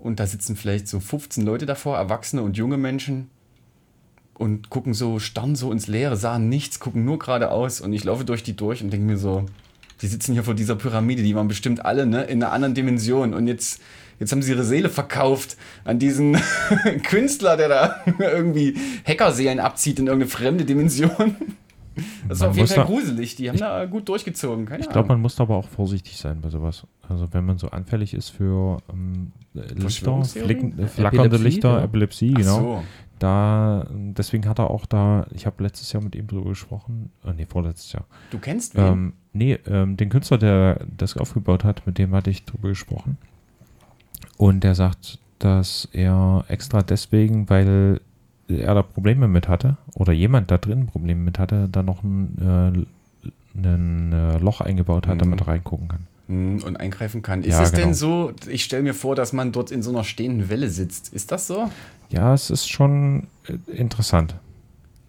[0.03, 3.29] und da sitzen vielleicht so 15 Leute davor, Erwachsene und junge Menschen
[4.33, 8.25] und gucken so, starren so ins Leere, sahen nichts, gucken nur geradeaus und ich laufe
[8.25, 9.45] durch die durch und denke mir so,
[10.01, 13.33] die sitzen hier vor dieser Pyramide, die waren bestimmt alle ne, in einer anderen Dimension
[13.33, 13.79] und jetzt,
[14.19, 16.37] jetzt haben sie ihre Seele verkauft an diesen
[17.07, 18.75] Künstler, der da irgendwie
[19.07, 21.11] Hackerseelen abzieht in irgendeine fremde Dimension.
[22.27, 24.65] Das war Man auf jeden Fall da- gruselig, die haben da gut durchgezogen.
[24.65, 26.85] Keine ich glaube, man muss da aber auch vorsichtig sein bei sowas.
[27.09, 31.83] Also wenn man so anfällig ist für ähm, Lichter, flicken, äh, flackernde Epilepsie, Lichter, ja.
[31.83, 32.59] Epilepsie, genau.
[32.59, 32.83] so.
[33.19, 37.33] Da, deswegen hat er auch da, ich habe letztes Jahr mit ihm drüber gesprochen, äh,
[37.33, 38.05] nee, vorletztes Jahr.
[38.31, 38.85] Du kennst wen?
[38.85, 43.17] Ähm, nee, ähm, den Künstler, der das aufgebaut hat, mit dem hatte ich drüber gesprochen.
[44.37, 48.01] Und der sagt, dass er extra deswegen, weil
[48.47, 52.85] er da Probleme mit hatte, oder jemand da drin Probleme mit hatte, da noch ein,
[53.55, 55.19] äh, ein äh, Loch eingebaut hat, Mhm.
[55.19, 56.07] damit er reingucken kann.
[56.27, 57.43] Hm, und eingreifen kann.
[57.43, 57.83] Ist Ja, es genau.
[57.83, 61.13] denn so, ich stelle mir vor, dass man dort in so einer stehenden Welle sitzt.
[61.13, 61.69] Ist das so?
[62.09, 64.35] Ja, es ist schon äh, interessant.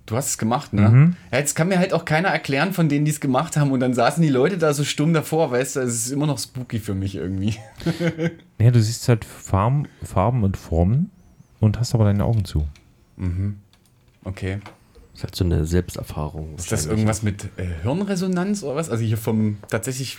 [0.06, 0.88] Du hast es gemacht, ne?
[0.90, 1.16] Mhm.
[1.32, 3.70] Ja, jetzt kann mir halt auch keiner erklären von denen, die es gemacht haben.
[3.72, 6.38] Und dann saßen die Leute da so stumm davor, weißt du, es ist immer noch
[6.38, 7.56] spooky für mich irgendwie.
[8.60, 11.10] Ja, du siehst halt Farben, Farben und Formen
[11.60, 12.66] und hast aber deine Augen zu.
[14.24, 14.58] Okay.
[15.12, 16.54] Das ist halt so eine Selbsterfahrung.
[16.56, 16.90] Ist das wahrscheinlich.
[16.90, 18.90] irgendwas mit äh, Hirnresonanz oder was?
[18.90, 20.18] Also hier vom tatsächlich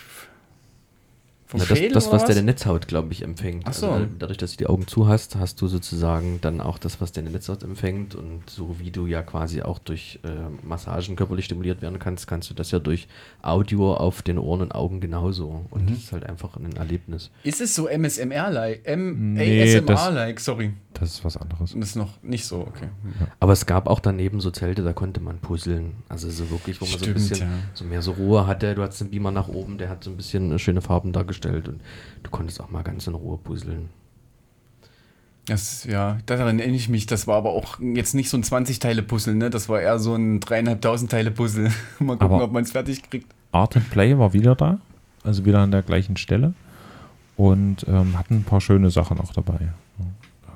[1.46, 3.64] vom Na, das, Schädel das, was deine Netzhaut, glaube ich, empfängt.
[3.66, 3.88] Ach so.
[3.90, 7.12] Also, dadurch, dass du die Augen zu hast, hast du sozusagen dann auch das, was
[7.12, 8.14] deine Netzhaut empfängt.
[8.16, 10.28] Und so wie du ja quasi auch durch äh,
[10.66, 13.06] Massagen körperlich stimuliert werden kannst, kannst du das ja durch
[13.42, 15.64] Audio auf den Ohren und Augen genauso.
[15.70, 15.88] Und Mhm.
[15.90, 17.30] das ist halt einfach ein Erlebnis.
[17.44, 18.82] Ist es so MSMR-like?
[18.96, 20.72] Nee, das- ASMR-like, sorry.
[20.98, 21.74] Das ist was anderes.
[21.76, 22.88] Das ist noch nicht so, okay.
[23.02, 23.26] Hm.
[23.38, 25.92] Aber es gab auch daneben so Zelte, da konnte man puzzeln.
[26.08, 27.48] Also so wirklich, wo man so ein Stimmt, bisschen ja.
[27.74, 28.74] so mehr so Ruhe hatte.
[28.74, 31.68] Du hattest einen Beamer nach oben, der hat so ein bisschen äh, schöne Farben dargestellt
[31.68, 31.80] und
[32.22, 33.90] du konntest auch mal ganz in Ruhe puzzeln.
[35.46, 37.06] Das, ja, daran erinnere ich mich.
[37.06, 39.48] Das war aber auch jetzt nicht so ein 20-Teile-Puzzle, ne?
[39.48, 41.70] Das war eher so ein dreieinhalbtausend Teile-Puzzle.
[42.00, 43.32] Mal gucken, Aber- ob man es fertig kriegt.
[43.52, 44.80] Art and Play war wieder da,
[45.24, 46.52] also wieder an der gleichen Stelle
[47.36, 49.68] und ähm, hatten ein paar schöne Sachen auch dabei.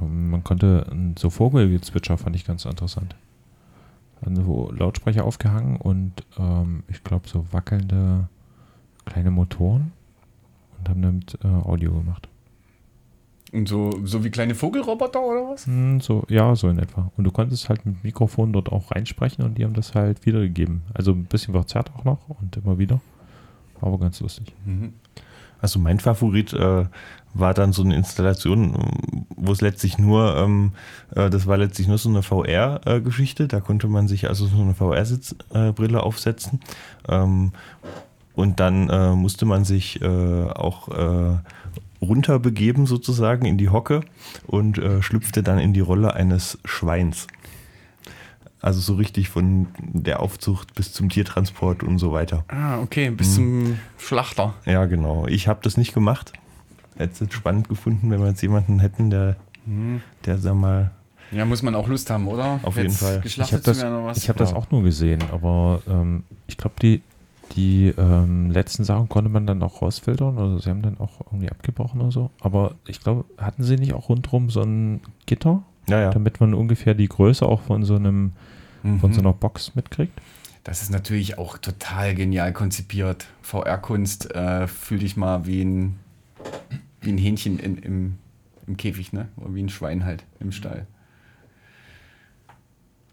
[0.06, 0.86] Man konnte
[1.18, 3.14] so Vogelgezwitscher fand ich ganz interessant.
[4.20, 8.28] Hatten so Lautsprecher aufgehangen und ähm, ich glaube so wackelnde
[9.06, 9.92] kleine Motoren
[10.78, 12.28] und haben damit äh, Audio gemacht.
[13.52, 15.66] Und so, so wie kleine Vogelroboter oder was?
[15.66, 17.10] Hm, so, ja, so in etwa.
[17.16, 20.82] Und du konntest halt mit Mikrofon dort auch reinsprechen und die haben das halt wiedergegeben.
[20.94, 23.00] Also ein bisschen verzerrt auch noch und immer wieder.
[23.80, 24.54] Aber ganz lustig.
[25.60, 26.84] Also mein Favorit äh,
[27.34, 30.72] war dann so eine Installation, wo es letztlich nur, ähm,
[31.14, 33.46] äh, das war letztlich nur so eine VR-Geschichte.
[33.48, 36.60] da konnte man sich also so eine VR-Brille aufsetzen.
[37.08, 37.52] Ähm,
[38.34, 41.38] und dann äh, musste man sich äh, auch äh,
[42.00, 44.00] runterbegeben sozusagen in die Hocke
[44.46, 47.26] und äh, schlüpfte dann in die Rolle eines Schweins.
[48.62, 52.44] Also so richtig von der Aufzucht bis zum Tiertransport und so weiter.
[52.48, 54.54] Ah, okay, bis zum Schlachter.
[54.66, 55.26] Ja, genau.
[55.26, 56.32] Ich habe das nicht gemacht.
[56.96, 59.36] Hätte es spannend gefunden, wenn wir jetzt jemanden hätten, der,
[60.26, 60.90] der sag mal,
[61.32, 62.60] Ja, muss man auch Lust haben, oder?
[62.62, 63.16] Auf jeden Fall.
[63.18, 67.00] Ich Geschlachtet habe das, ich hab das auch nur gesehen, aber ähm, ich glaube, die,
[67.56, 71.48] die ähm, letzten Sachen konnte man dann auch rausfiltern oder sie haben dann auch irgendwie
[71.50, 72.30] abgebrochen oder so.
[72.40, 76.10] Aber ich glaube, hatten sie nicht auch rundherum so ein Gitter, ja, ja.
[76.10, 78.32] damit man ungefähr die Größe auch von so einem
[78.82, 79.12] von Mhm.
[79.12, 80.18] so einer Box mitkriegt?
[80.64, 83.26] Das ist natürlich auch total genial konzipiert.
[83.42, 85.96] VR-Kunst, äh, fühl dich mal wie ein,
[87.02, 88.18] wie ein Hähnchen in, im,
[88.66, 89.28] im Käfig, ne?
[89.36, 90.86] Oder wie ein Schwein halt im Stall.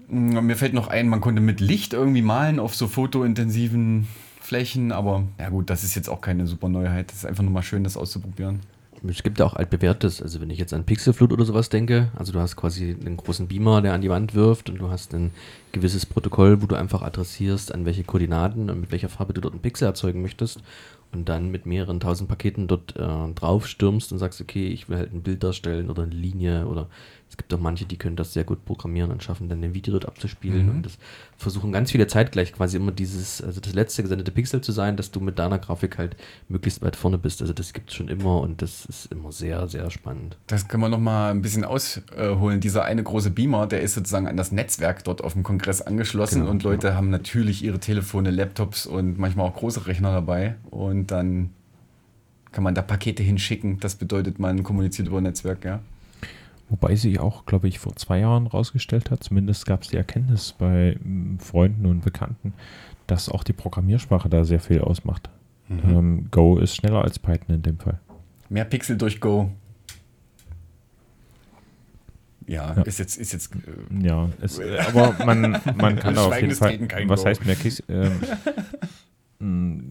[0.07, 4.07] Mm, Mir fällt noch ein, man konnte mit Licht irgendwie malen auf so fotointensiven
[4.39, 7.09] Flächen, aber ja gut, das ist jetzt auch keine super Neuheit.
[7.11, 8.61] Das ist einfach nur mal schön, das auszuprobieren.
[9.07, 12.33] Es gibt ja auch altbewährtes, also wenn ich jetzt an Pixelflut oder sowas denke, also
[12.33, 15.31] du hast quasi einen großen Beamer, der an die Wand wirft und du hast ein
[15.71, 19.53] gewisses Protokoll, wo du einfach adressierst, an welche Koordinaten und mit welcher Farbe du dort
[19.53, 20.61] einen Pixel erzeugen möchtest
[21.11, 24.97] und dann mit mehreren tausend Paketen dort äh, drauf stürmst und sagst, okay, ich will
[24.97, 26.87] halt ein Bild darstellen oder eine Linie oder
[27.29, 29.91] es gibt auch manche, die können das sehr gut programmieren und schaffen dann ein Video
[29.91, 30.69] dort abzuspielen Mhm.
[30.71, 30.97] und das
[31.37, 35.11] versuchen ganz viele zeitgleich quasi immer dieses, also das letzte gesendete Pixel zu sein, dass
[35.11, 36.15] du mit deiner Grafik halt
[36.49, 37.41] möglichst weit vorne bist.
[37.41, 40.37] Also das gibt es schon immer und das ist immer sehr, sehr spannend.
[40.47, 42.59] Das können wir noch mal ein bisschen ausholen.
[42.59, 46.39] Dieser eine große Beamer, der ist sozusagen an das Netzwerk dort auf dem Kongress angeschlossen
[46.39, 51.11] Genau, und Leute haben natürlich ihre Telefone, Laptops und manchmal auch große Rechner dabei und
[51.11, 51.51] dann
[52.51, 53.79] kann man da Pakete hinschicken.
[53.79, 55.81] Das bedeutet, man kommuniziert über Netzwerk, ja.
[56.69, 60.53] Wobei sie auch, glaube ich, vor zwei Jahren rausgestellt hat, zumindest gab es die Erkenntnis
[60.57, 62.53] bei mm, Freunden und Bekannten,
[63.07, 65.29] dass auch die Programmiersprache da sehr viel ausmacht.
[65.69, 67.99] Ähm, Go ist schneller als Python in dem Fall.
[68.49, 69.49] Mehr Pixel durch Go.
[72.47, 72.81] Ja, Ja.
[72.83, 76.79] ist jetzt, ist jetzt äh, Ja, äh, aber man, man kann da auf jeden Fall.
[77.07, 77.27] Was Go.
[77.27, 78.11] heißt mehr Kis, ähm,
[79.39, 79.83] mh,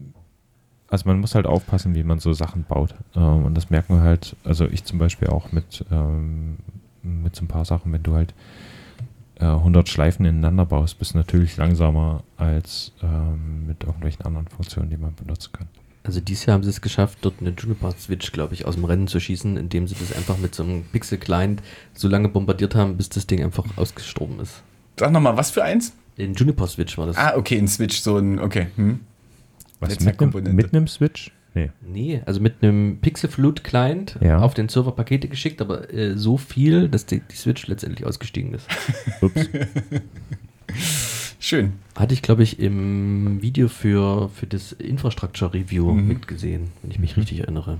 [0.89, 2.95] Also man muss halt aufpassen, wie man so Sachen baut.
[3.15, 6.57] Ähm, und das merken wir halt, also ich zum Beispiel auch mit, ähm,
[7.03, 8.33] mit so ein paar Sachen, wenn du halt
[9.39, 14.89] äh, 100 Schleifen ineinander baust, bist du natürlich langsamer als ähm, mit irgendwelchen anderen Funktionen,
[14.89, 15.67] die man benutzen kann.
[16.03, 19.07] Also dieses Jahr haben sie es geschafft, dort eine Juniper-Switch, glaube ich, aus dem Rennen
[19.07, 21.61] zu schießen, indem sie das einfach mit so einem Pixel-Client
[21.93, 24.63] so lange bombardiert haben, bis das Ding einfach ausgestorben ist.
[24.97, 25.93] Sag nochmal, was für eins?
[26.17, 27.17] Den Juniper-Switch war das.
[27.17, 28.67] Ah, okay, ein Switch, so ein, okay.
[28.77, 29.01] Hm.
[29.79, 31.31] Was mit einem, mit einem Switch?
[31.53, 31.71] Nee.
[31.81, 34.39] Nee, also mit einem Pixel-Flut-Client Ja.
[34.39, 38.53] auf den Server Pakete geschickt, aber äh, so viel, dass die, die Switch letztendlich ausgestiegen
[38.53, 38.67] ist.
[39.21, 39.49] Ups.
[41.39, 41.73] Schön.
[41.95, 46.07] Hatte ich, glaube ich, im Video für, für das Infrastructure Review Mhm.
[46.07, 47.79] mitgesehen, wenn ich mich richtig erinnere.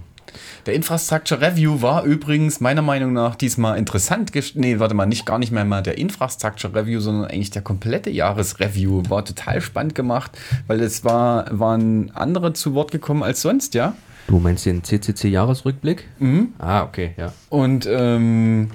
[0.65, 4.31] Der Infrastructure Review war übrigens meiner Meinung nach diesmal interessant.
[4.55, 8.09] Nee, warte mal, nicht gar nicht mehr mal der Infrastructure Review, sondern eigentlich der komplette
[8.09, 9.03] Jahresreview.
[9.09, 10.31] War total spannend gemacht,
[10.67, 13.93] weil es war, waren andere zu Wort gekommen als sonst, ja.
[14.27, 16.05] Du meinst den CCC-Jahresrückblick?
[16.19, 16.49] Mhm.
[16.59, 17.31] Ah, okay, ja.
[17.49, 18.69] Und ähm,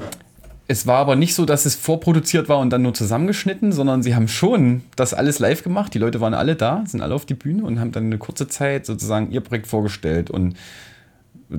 [0.72, 4.14] es war aber nicht so, dass es vorproduziert war und dann nur zusammengeschnitten, sondern sie
[4.14, 5.92] haben schon das alles live gemacht.
[5.92, 8.48] Die Leute waren alle da, sind alle auf die Bühne und haben dann eine kurze
[8.48, 10.30] Zeit sozusagen ihr Projekt vorgestellt.
[10.30, 10.56] Und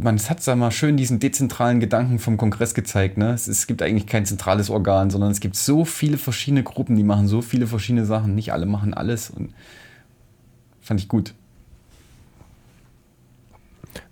[0.01, 3.17] man es hat sag mal schön diesen dezentralen Gedanken vom Kongress gezeigt.
[3.17, 3.31] Ne?
[3.31, 7.03] Es, es gibt eigentlich kein zentrales Organ, sondern es gibt so viele verschiedene Gruppen, die
[7.03, 8.35] machen so viele verschiedene Sachen.
[8.35, 9.53] Nicht alle machen alles und
[10.81, 11.33] fand ich gut.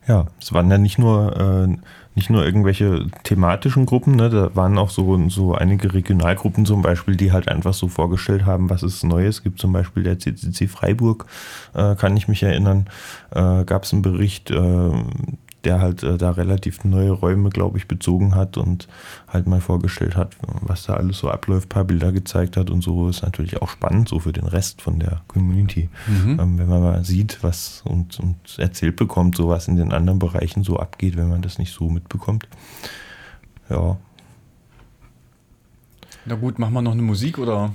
[0.08, 1.78] Ja, es waren ja nicht nur, äh,
[2.16, 4.30] nicht nur irgendwelche thematischen Gruppen, ne?
[4.30, 8.70] da waren auch so, so einige Regionalgruppen zum Beispiel, die halt einfach so vorgestellt haben,
[8.70, 9.60] was es Neues Es gibt.
[9.60, 11.28] Zum Beispiel der CCC Freiburg,
[11.74, 12.88] äh, kann ich mich erinnern,
[13.30, 14.92] äh, gab es einen Bericht, äh,
[15.64, 18.88] der halt äh, da relativ neue Räume, glaube ich, bezogen hat und
[19.28, 23.10] halt mal vorgestellt hat, was da alles so abläuft, paar Bilder gezeigt hat und so
[23.10, 25.90] ist natürlich auch spannend, so für den Rest von der Community.
[26.40, 30.20] Ähm, wenn man mal sieht, was und, und erzählt bekommt, so was in den anderen
[30.20, 32.48] Bereichen so abgeht, wenn man das nicht so mitbekommt.
[33.70, 33.98] Ja,
[36.26, 37.72] Na gut, machen wir noch eine Musik oder?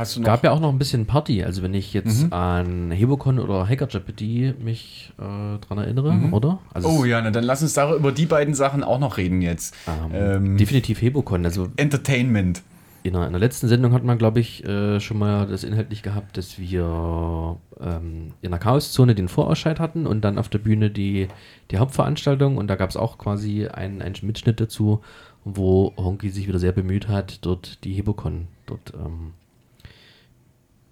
[0.00, 1.44] Es gab ja auch noch ein bisschen Party.
[1.44, 2.32] Also wenn ich jetzt Mhm.
[2.32, 5.22] an Hebocon oder Hacker Jeopardy mich äh,
[5.58, 6.32] dran erinnere, Mhm.
[6.34, 6.58] oder?
[6.72, 9.42] Also Oh ja, na, dann lass uns da über die beiden Sachen auch noch reden
[9.42, 9.74] jetzt.
[9.86, 11.44] ähm, Ähm, definitiv Hebocon.
[11.44, 12.62] Also Entertainment.
[13.02, 16.02] in der, in der letzten Sendung hat man, glaube ich, äh, schon mal das inhaltlich
[16.02, 20.90] gehabt, dass wir ähm, in der Chaoszone den Vorausscheid hatten und dann auf der Bühne
[20.90, 21.28] die,
[21.70, 22.56] die Hauptveranstaltung.
[22.58, 25.00] Und da gab es auch quasi einen, einen Mitschnitt dazu,
[25.44, 29.32] wo Honky sich wieder sehr bemüht hat, dort die Hebocon dort ähm,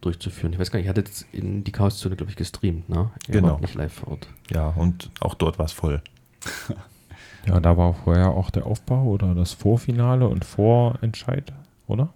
[0.01, 0.53] durchzuführen.
[0.53, 3.11] Ich weiß gar nicht, er hat jetzt in die Chaoszone, glaube ich, gestreamt, ne?
[3.27, 3.59] Er Genau.
[3.59, 4.29] Nicht live vor Ort.
[4.51, 6.03] ja, und auch dort war es voll.
[7.47, 11.51] Ja, da war vorher auch der Aufbau oder das Vorfinale und Vorentscheid,
[11.87, 12.11] oder?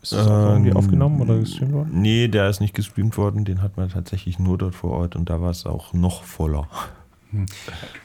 [0.00, 2.00] Ist das auch irgendwie Ähm, aufgenommen oder gestreamt worden?
[2.00, 5.28] Nee, der ist nicht gestreamt worden, den hat man tatsächlich nur dort vor Ort und
[5.28, 6.68] da war es auch noch voller.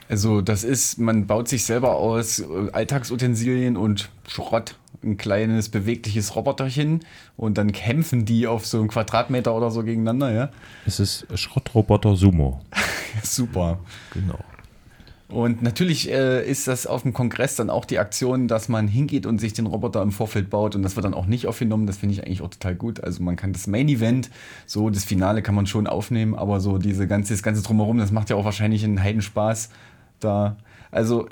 [0.09, 6.35] Also das ist, man baut sich selber aus äh, Alltagsutensilien und Schrott ein kleines bewegliches
[6.35, 7.01] Roboterchen
[7.37, 10.49] und dann kämpfen die auf so einen Quadratmeter oder so gegeneinander, ja.
[10.85, 12.61] Es ist Schrottroboter Sumo.
[13.23, 13.79] Super.
[14.13, 14.39] Genau.
[15.31, 19.25] Und natürlich äh, ist das auf dem Kongress dann auch die Aktion, dass man hingeht
[19.25, 21.87] und sich den Roboter im Vorfeld baut und das wird dann auch nicht aufgenommen.
[21.87, 23.01] Das finde ich eigentlich auch total gut.
[23.01, 24.29] Also man kann das Main Event,
[24.65, 28.11] so das Finale kann man schon aufnehmen, aber so diese ganze, das ganze drumherum, das
[28.11, 29.69] macht ja auch wahrscheinlich einen Heidenspaß
[30.19, 30.57] da.
[30.91, 31.29] Also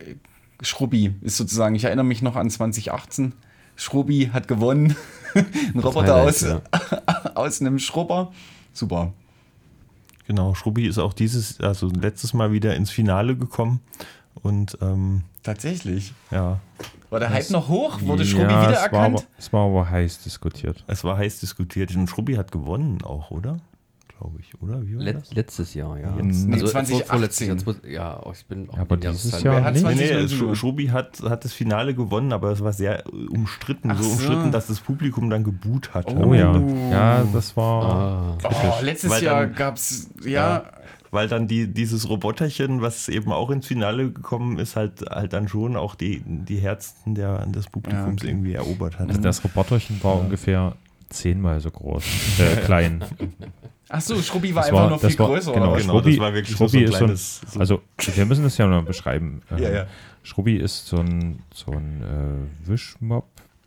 [0.61, 3.33] Schrubbi ist sozusagen, ich erinnere mich noch an 2018.
[3.79, 4.95] Schrubbi hat gewonnen.
[5.33, 6.61] Ein Roboter aus, ja.
[7.35, 8.31] aus einem Schrubber.
[8.73, 9.13] Super.
[10.27, 13.79] Genau, Schrubbi ist auch dieses, also letztes Mal wieder ins Finale gekommen.
[14.41, 16.13] Und ähm, Tatsächlich.
[16.29, 16.59] ja,
[17.09, 18.01] War der Hype noch hoch?
[18.01, 19.17] Wurde Schrubbi Ja, es war, wiedererkannt?
[19.19, 20.83] aber, es war aber heiß diskutiert.
[20.87, 21.95] es war heiß diskutiert.
[21.95, 23.59] Und Schrubbi hat gewonnen auch, oder?
[24.19, 24.85] Glaube ich, oder?
[24.85, 25.33] Wie war Let, das?
[25.33, 26.13] letztes Jahr, ja.
[26.21, 26.45] Jetzt.
[26.45, 27.07] Nee, vor- 2018.
[27.07, 29.85] vorletztes Jahr, zwei- ja, oh, ich bin auch Ja, aber dieses Jahr Wer hat nicht.
[29.85, 30.45] Nee, 20 nee?
[30.51, 34.09] Sch- Schrubbi hat, hat das Finale gewonnen, aber es war sehr äh, umstritten, so so.
[34.11, 36.13] umstritten, dass das Publikum dann geboot hat.
[36.13, 36.53] Oh ja.
[36.91, 37.85] Ja, das war.
[37.85, 40.63] Ah, Oh, letztes Weil Jahr dann- gab's, ja,
[41.11, 45.47] Weil dann die, dieses Roboterchen, was eben auch ins Finale gekommen ist, halt, halt dann
[45.47, 48.27] schon auch die, die Herzen der, des Publikums Ja, okay.
[48.27, 49.07] irgendwie erobert hat.
[49.09, 50.75] Also das Roboterchen war ungefähr
[51.09, 52.03] zehnmal so groß.
[52.39, 53.03] Äh, klein.
[53.89, 55.51] ach so, Schrubbi war Das einfach war- noch das viel war- größer.
[55.53, 57.41] genau, genau, Schrubbi- das war wirklich so, so Schrubbi ein ist so ein- kleines.
[57.53, 57.81] So Also,
[58.15, 59.41] wir müssen das ja mal beschreiben.
[59.51, 59.85] Ähm, Ja, ja.
[60.23, 62.67] Schrubbi ist so ein, so ein äh,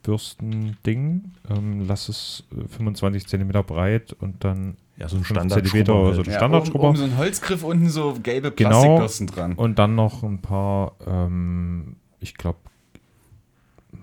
[0.02, 1.24] Wischmopp-Bürsten-Ding.
[1.50, 5.94] Ähm, lass es äh, 25 Zentimeter breit und dann ja, so ein 5 Standard Zentimeter
[5.94, 6.78] oder so ein Ja, Standardschrubber.
[6.88, 8.70] oben, oben so ein Holzgriff, unten so gelbe Genau.
[8.98, 9.52] Plastikbürsten dran.
[9.54, 12.58] Und dann noch ein paar, ähm, ich glaube,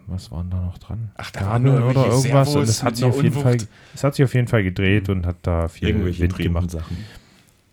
[0.10, 1.12] was waren da noch dran?
[1.16, 2.56] Ach, da waren nur Gabeln oder irgendwas.
[2.56, 3.58] Und Servos es hat, sich auf jeden Fall,
[3.94, 6.72] es hat sich auf jeden Fall gedreht und hat da viel irgendwelche Wind gemacht.
[6.72, 6.98] Sachen.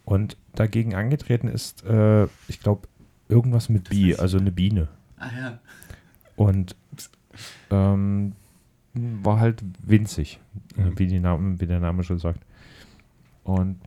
[0.04, 2.88] Und dagegen angetreten ist, äh, ich glaube,
[3.28, 4.88] irgendwas mit Bi, also eine Biene.
[5.18, 5.58] Ah ja.
[6.36, 6.76] Und
[7.70, 8.32] ähm,
[8.94, 10.38] war halt winzig,
[10.76, 12.40] äh, wie, die Name, wie der Name schon sagt.
[13.44, 13.78] Und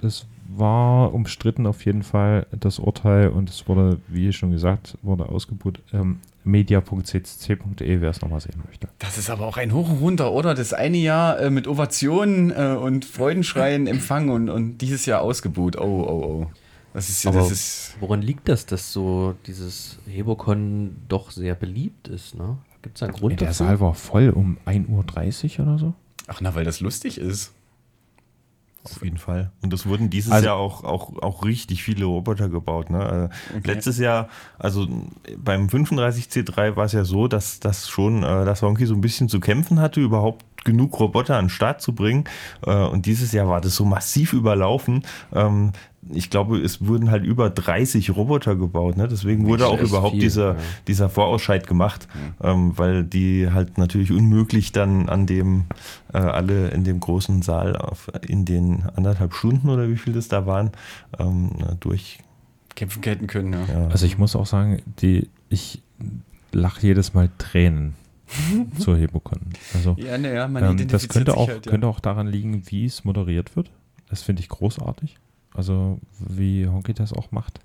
[0.00, 5.28] es war umstritten auf jeden Fall das Urteil und es wurde, wie schon gesagt, wurde
[5.28, 5.80] ausgebucht.
[5.92, 8.88] Ähm, media.ccc.de, wer es nochmal sehen möchte.
[8.98, 10.54] Das ist aber auch ein Hoch und Runter, oder?
[10.54, 15.76] Das eine Jahr äh, mit Ovationen äh, und Freudenschreien empfangen und, und dieses Jahr ausgebuht.
[15.78, 16.50] Oh, oh, oh.
[16.94, 17.96] Das ist Aber das ist.
[18.00, 22.34] woran liegt das, dass so dieses Hebocon doch sehr beliebt ist?
[22.34, 22.58] Ne?
[22.82, 23.66] Gibt es einen Grund Ja, der dafür?
[23.66, 25.94] Saal war voll um 1.30 Uhr oder so.
[26.26, 27.52] Ach, na, weil das lustig ist.
[28.84, 29.52] Auf jeden Fall.
[29.62, 32.90] Und es wurden dieses Also- Jahr auch, auch, auch richtig viele Roboter gebaut.
[32.90, 33.30] Ne?
[33.54, 34.88] Äh, Letztes Jahr, also
[35.38, 39.28] beim 35C3 war es ja so, dass das schon, äh, dass Wonky so ein bisschen
[39.28, 42.24] zu kämpfen hatte, überhaupt genug Roboter an den Start zu bringen.
[42.66, 45.04] Äh, und dieses Jahr war das so massiv überlaufen.
[45.32, 45.72] Ähm,
[46.10, 48.96] ich glaube, es wurden halt über 30 Roboter gebaut.
[48.96, 49.06] Ne?
[49.06, 50.60] Deswegen wurde auch überhaupt viel, dieser, ja.
[50.88, 52.08] dieser Vorausscheid gemacht,
[52.42, 55.64] ähm, weil die halt natürlich unmöglich dann an dem,
[56.12, 60.28] äh, alle in dem großen Saal auf, in den anderthalb Stunden oder wie viel das
[60.28, 60.72] da waren,
[61.18, 62.18] ähm, durch.
[62.74, 63.64] Kämpfen gelten können, ja.
[63.72, 63.86] Ja.
[63.88, 65.82] Also ich muss auch sagen, die, ich
[66.50, 67.94] lache jedes Mal Tränen
[68.78, 69.40] zur Hebocon.
[69.74, 71.70] Also Ja, naja, man ähm, das könnte sich auch, halt, ja.
[71.70, 73.70] könnte auch daran liegen, wie es moderiert wird.
[74.08, 75.16] Das finde ich großartig.
[75.54, 77.60] Also wie Honky das auch macht.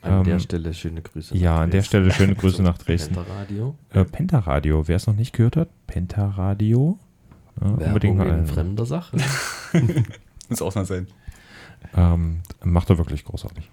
[0.00, 1.36] An der Ähm, Stelle schöne Grüße.
[1.36, 1.86] Ja, nach an der Dresden.
[1.88, 3.16] Stelle schöne Grüße nach Dresden.
[3.16, 3.74] Radio.
[3.92, 6.98] Äh, Pentaradio, wer es noch nicht gehört hat, Pentaradio.
[7.60, 9.16] Ja, unbedingt Werbung mal, in fremder Sache.
[10.48, 11.08] Muss auch mal sein.
[11.96, 13.68] ähm, macht er wirklich großartig.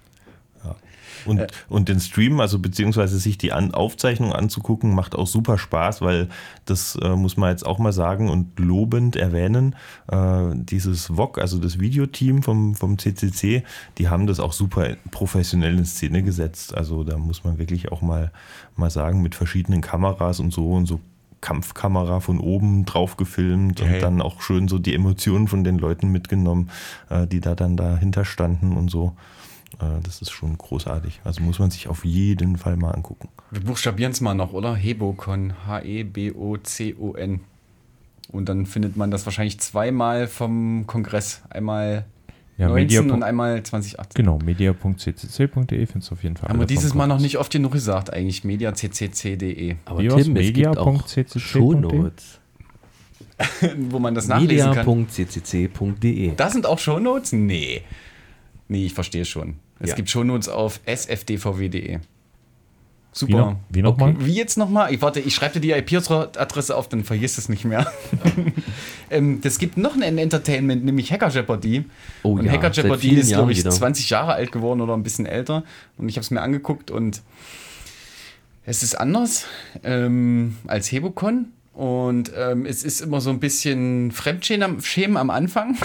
[1.26, 1.48] Und, Äh.
[1.70, 6.28] und den Stream, also beziehungsweise sich die An Aufzeichnung anzugucken, macht auch super Spaß, weil
[6.66, 9.76] das äh, muss man jetzt auch mal sagen und lobend erwähnen.
[10.08, 13.64] Äh, dieses VOG, also das Videoteam vom, vom CCC,
[13.98, 16.76] die haben das auch super professionell in Szene gesetzt.
[16.76, 18.32] Also da muss man wirklich auch mal,
[18.76, 21.00] mal sagen, mit verschiedenen Kameras und so und so
[21.42, 23.96] Kampfkamera von oben drauf gefilmt Geil.
[23.96, 26.72] und dann auch schön so die Emotionen von den Leuten mitgenommen,
[27.10, 29.16] äh, die da dann dahinter standen und so.
[29.80, 31.22] Äh, Das ist schon großartig.
[31.24, 33.30] Also muss man sich auf jeden Fall mal angucken.
[33.52, 34.76] Wir buchstabieren es mal noch, oder?
[34.76, 35.54] Hebocon.
[35.68, 37.40] H-E-B-O-C-O-N.
[38.32, 41.42] Und dann findet man das wahrscheinlich zweimal vom Kongress.
[41.50, 42.06] Einmal
[42.58, 43.14] Ja, 19 Media.
[43.16, 44.14] und einmal 2018.
[44.24, 46.50] Genau, media.ccc.de findest du auf jeden Fall.
[46.50, 48.44] Haben wir dieses Mal noch nicht oft genug gesagt, eigentlich.
[48.44, 50.08] mediaccc.de, Aber Wie?
[50.08, 51.40] Tim, es gibt auch Media.ccc.de?
[51.42, 52.40] Shownotes.
[53.90, 54.86] wo man das nachlesen kann.
[54.88, 56.34] Media.ccc.de.
[56.36, 57.34] Da sind auch Shownotes?
[57.34, 57.82] Nee.
[58.70, 59.56] Nee, ich verstehe schon.
[59.80, 59.96] Es Ja.
[59.96, 62.00] gibt Shownotes auf sfdvw.de.
[63.18, 63.32] Super.
[63.32, 64.10] Wie, noch, wie nochmal?
[64.12, 64.26] Okay.
[64.26, 64.94] Wie jetzt nochmal?
[64.94, 67.90] Ich warte, ich schreibe dir die IP-Adresse auf, dann vergisst es nicht mehr.
[69.10, 71.86] ähm, das gibt noch ein Entertainment, nämlich Hacker Jeopardy.
[72.24, 73.70] Oh und ja, Hacker Jeopardy ist, glaube ich, wieder.
[73.70, 75.64] 20 Jahre alt geworden oder ein bisschen älter.
[75.98, 77.22] Und ich habe es mir angeguckt und
[78.66, 79.46] es ist anders
[79.84, 81.54] ähm, als Hebocon.
[81.74, 85.78] Und ähm, es ist immer so ein bisschen Fremdschämen am, Schämen am Anfang.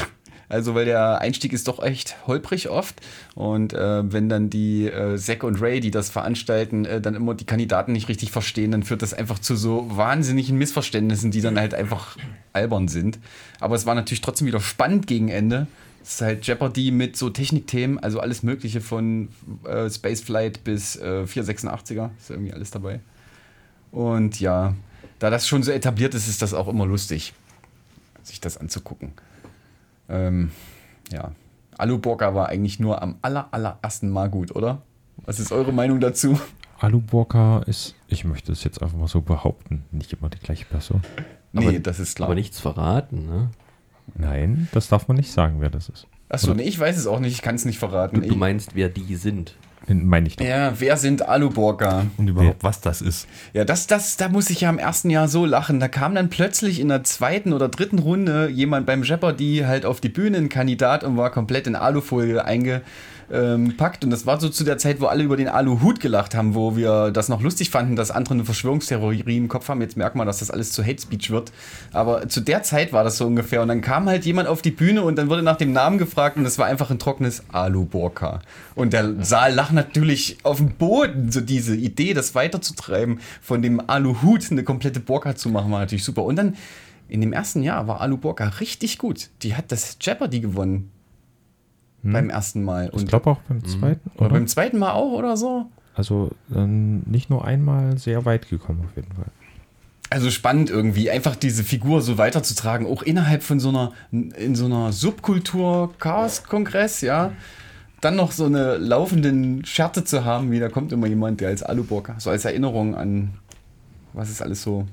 [0.51, 3.01] Also, weil der Einstieg ist doch echt holprig oft.
[3.37, 7.35] Und äh, wenn dann die äh, Zack und Ray, die das veranstalten, äh, dann immer
[7.35, 11.57] die Kandidaten nicht richtig verstehen, dann führt das einfach zu so wahnsinnigen Missverständnissen, die dann
[11.57, 12.17] halt einfach
[12.53, 13.21] albern sind.
[13.61, 15.69] Aber es war natürlich trotzdem wieder spannend gegen Ende.
[16.03, 19.29] Es ist halt Jeopardy mit so Technikthemen, also alles Mögliche von
[19.65, 22.11] äh, Spaceflight bis äh, 486er.
[22.19, 22.99] Ist irgendwie alles dabei.
[23.93, 24.75] Und ja,
[25.21, 27.35] da das schon so etabliert ist, ist das auch immer lustig,
[28.25, 29.13] sich das anzugucken.
[30.11, 30.51] Ähm,
[31.13, 31.33] ja.
[31.79, 34.83] Aluborka war eigentlich nur am aller, allerersten Mal gut, oder?
[35.25, 36.39] Was ist eure Meinung dazu?
[36.79, 41.03] Aluborka ist, ich möchte es jetzt einfach mal so behaupten, nicht immer die gleiche Person.
[41.53, 42.29] Nee, Aber- das ist klar.
[42.29, 43.51] Aber nichts verraten, ne?
[44.15, 46.07] Nein, das darf man nicht sagen, wer das ist.
[46.29, 48.21] Achso, nee, ich weiß es auch nicht, ich kann es nicht verraten.
[48.21, 49.57] Du, du meinst, wer die sind.
[49.89, 50.45] Meine ich doch.
[50.45, 52.07] ja, wer sind Aluborka?
[52.17, 53.27] Und überhaupt, was das ist.
[53.53, 55.81] Ja, das, das, da muss ich ja im ersten Jahr so lachen.
[55.81, 60.01] Da kam dann plötzlich in der zweiten oder dritten Runde jemand beim Jeopardy halt auf
[60.01, 62.45] die Bühne, ein Kandidat, und war komplett in Alufolie
[63.33, 64.05] eingepackt.
[64.05, 66.77] Und das war so zu der Zeit, wo alle über den Aluhut gelacht haben, wo
[66.77, 69.81] wir das noch lustig fanden, dass andere eine Verschwörungstheorie im Kopf haben.
[69.81, 71.53] Jetzt merkt man, dass das alles zu Hate Speech wird.
[71.93, 73.63] Aber zu der Zeit war das so ungefähr.
[73.63, 76.37] Und dann kam halt jemand auf die Bühne und dann wurde nach dem Namen gefragt
[76.37, 78.41] und das war einfach ein trockenes Aluborka.
[78.75, 81.31] Und der Saal lacht natürlich auf dem Boden.
[81.31, 86.05] So diese Idee, das weiterzutreiben, von dem Aluhut eine komplette Borka zu machen, war natürlich
[86.05, 86.25] super.
[86.25, 86.57] Und dann
[87.09, 89.31] in dem ersten Jahr war Aluborka richtig gut.
[89.43, 90.93] Die hat das Jeopardy gewonnen.
[92.03, 92.89] Beim ersten Mal.
[92.89, 94.35] Ich Und glaube auch beim zweiten, oder oder?
[94.35, 95.67] beim zweiten Mal auch oder so?
[95.95, 99.27] Also ähm, nicht nur einmal sehr weit gekommen auf jeden Fall.
[100.09, 104.65] Also spannend irgendwie, einfach diese Figur so weiterzutragen, auch innerhalb von so einer, in so
[104.65, 107.33] einer Subkultur Chaos-Kongress, ja.
[108.01, 111.63] Dann noch so eine laufenden Scherte zu haben, wie da kommt immer jemand, der als
[111.63, 113.35] Aluborka, so als Erinnerung an,
[114.13, 114.87] was ist alles so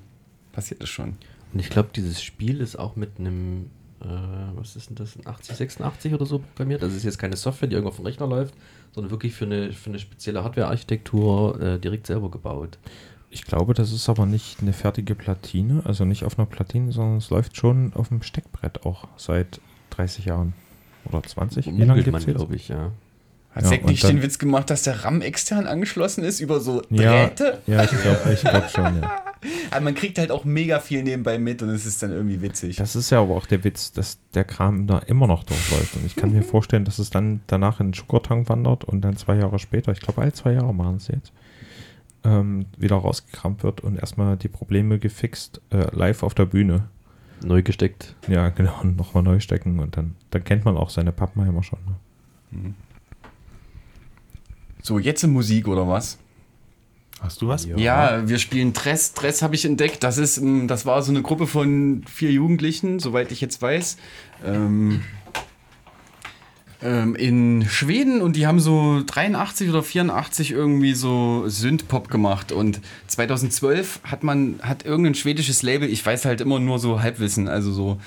[0.52, 1.16] passiert ist schon.
[1.54, 6.14] Und ich glaube, dieses Spiel ist auch mit einem, was ist denn das, ein 8086
[6.14, 6.82] oder so programmiert.
[6.84, 8.54] Also es ist jetzt keine Software, die irgendwo auf dem Rechner läuft,
[8.94, 12.78] sondern wirklich für eine, für eine spezielle Hardware-Architektur äh, direkt selber gebaut.
[13.30, 17.18] Ich glaube, das ist aber nicht eine fertige Platine, also nicht auf einer Platine, sondern
[17.18, 19.60] es läuft schon auf dem Steckbrett auch seit
[19.92, 20.54] 30 Jahren
[21.06, 21.66] oder 20.
[21.66, 22.92] Wie lange gibt es glaube ich, ja.
[23.52, 26.60] Hat Ja, Zack nicht dann- den Witz gemacht, dass der RAM extern angeschlossen ist über
[26.60, 27.62] so Ja, Drähte?
[27.68, 29.22] ja, ich glaube ich glaub schon, ja.
[29.72, 32.78] Aber man kriegt halt auch mega viel nebenbei mit und es ist dann irgendwie witzig.
[32.78, 35.96] Das ist ja aber auch der Witz, dass der Kram da immer noch durchläuft.
[35.96, 39.18] Und ich kann mir vorstellen, dass es dann danach in den Sugartank wandert und dann
[39.18, 41.32] zwei Jahre später, ich glaube alle zwei Jahre machen sie jetzt,
[42.24, 46.90] ähm, wieder rausgekramt wird und erstmal die Probleme gefixt, äh, live auf der Bühne.
[47.44, 48.16] Neu gesteckt.
[48.28, 51.80] Ja, genau, und nochmal neu stecken und dann, dann kennt man auch seine Pappenheimer schon.
[51.86, 52.74] Ne?
[54.82, 56.18] So, jetzt in Musik oder was?
[57.28, 57.66] Hast du was?
[57.66, 59.14] Ja, wir spielen Dress.
[59.14, 60.02] Dress habe ich entdeckt.
[60.02, 63.98] Das ist, ähm, das war so eine Gruppe von vier Jugendlichen, soweit ich jetzt weiß.
[64.46, 65.02] Ähm,
[66.82, 72.80] ähm, in Schweden und die haben so 83 oder 84 irgendwie so Synthpop gemacht und
[73.08, 77.74] 2012 hat man hat irgendein schwedisches Label, ich weiß halt immer nur so Halbwissen, also
[77.74, 78.00] so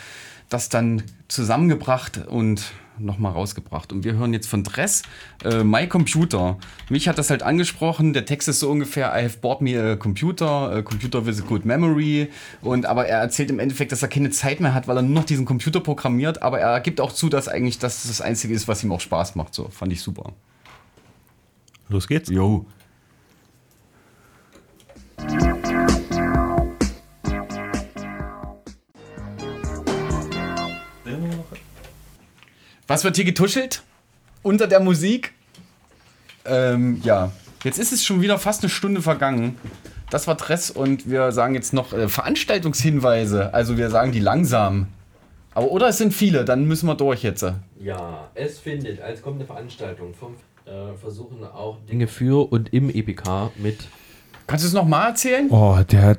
[0.49, 2.73] das dann zusammengebracht und
[3.05, 3.93] nochmal rausgebracht.
[3.93, 5.03] Und wir hören jetzt von Dress
[5.45, 6.59] äh, My Computer.
[6.89, 8.13] Mich hat das halt angesprochen.
[8.13, 11.45] Der Text ist so ungefähr, I have bought me a computer, a computer with a
[11.45, 12.29] good memory.
[12.63, 15.15] Und aber er erzählt im Endeffekt, dass er keine Zeit mehr hat, weil er nur
[15.15, 16.43] noch diesen Computer programmiert.
[16.43, 19.35] Aber er gibt auch zu, dass eigentlich das das Einzige ist, was ihm auch Spaß
[19.35, 19.55] macht.
[19.55, 20.33] So, fand ich super.
[21.89, 22.31] Los geht's.
[22.31, 22.67] Jo.
[32.91, 33.85] Was wird hier getuschelt?
[34.43, 35.33] Unter der Musik?
[36.45, 37.31] Ähm, ja.
[37.63, 39.57] Jetzt ist es schon wieder fast eine Stunde vergangen.
[40.11, 43.55] Das war Dress und wir sagen jetzt noch äh, Veranstaltungshinweise.
[43.55, 44.89] Also wir sagen die langsam.
[45.55, 47.47] Aber oder es sind viele, dann müssen wir durch jetzt.
[47.79, 50.35] Ja, es findet als kommende Veranstaltung vom
[50.65, 53.87] äh, versuchen auch Dinge für und im EPK mit
[54.49, 55.47] Kannst du es nochmal erzählen?
[55.51, 56.19] Oh, der hat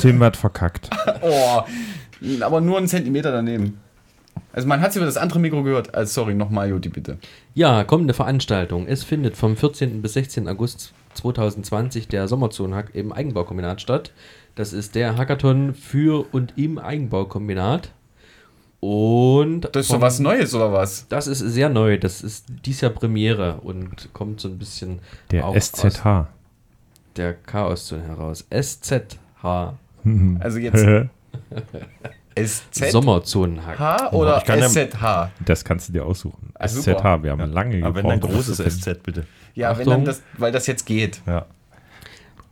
[0.00, 0.90] Tim hat verkackt.
[1.22, 1.62] Oh,
[2.40, 3.80] aber nur einen Zentimeter daneben.
[4.52, 5.94] Also man hat es über das andere Mikro gehört.
[5.94, 7.18] Also sorry, nochmal, Joti, bitte.
[7.54, 8.86] Ja, kommende Veranstaltung.
[8.86, 10.02] Es findet vom 14.
[10.02, 10.48] bis 16.
[10.48, 14.12] August 2020 der Sommerzonenhack im Eigenbaukombinat statt.
[14.54, 17.92] Das ist der Hackathon für und im Eigenbaukombinat.
[18.80, 21.08] Und Das ist so was Neues, oder was?
[21.08, 21.98] Das ist sehr neu.
[21.98, 25.00] Das ist dies Jahr Premiere und kommt so ein bisschen
[25.32, 26.28] Der auch aus SZH.
[27.16, 28.46] der Chaoszone heraus.
[28.50, 29.74] SZH.
[30.38, 30.84] Also jetzt
[32.46, 33.78] SZ Sommerzonenhack.
[33.78, 35.30] H oder Ich kann ja- SZH?
[35.44, 36.50] Das kannst du dir aussuchen.
[36.54, 36.98] Ah, super.
[36.98, 38.80] SZH, wir haben lange Aber wenn ein gebraucht, um das großes zu finden.
[38.98, 39.26] SZ, bitte.
[39.54, 41.20] Ja, wenn dann das, weil das jetzt geht.
[41.26, 41.46] Ja,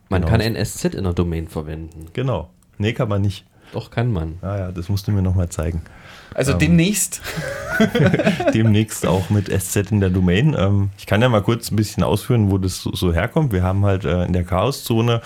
[0.09, 0.31] Man Genau.
[0.31, 2.07] kann ein SZ in der Domain verwenden.
[2.13, 2.51] genau.
[2.79, 3.45] Nee, kann man nicht.
[3.73, 4.39] Doch kann man.
[4.43, 5.83] Ah ja, das musst du mir nochmal zeigen.
[6.35, 7.21] Also demnächst.
[8.55, 10.55] Demnächst auch mit SZ in der Domain.
[10.59, 13.53] Ähm, ich kann ja mal kurz ein bisschen ausführen, wo das so, so herkommt.
[13.53, 15.21] Wir haben halt äh, in der Chaoszone,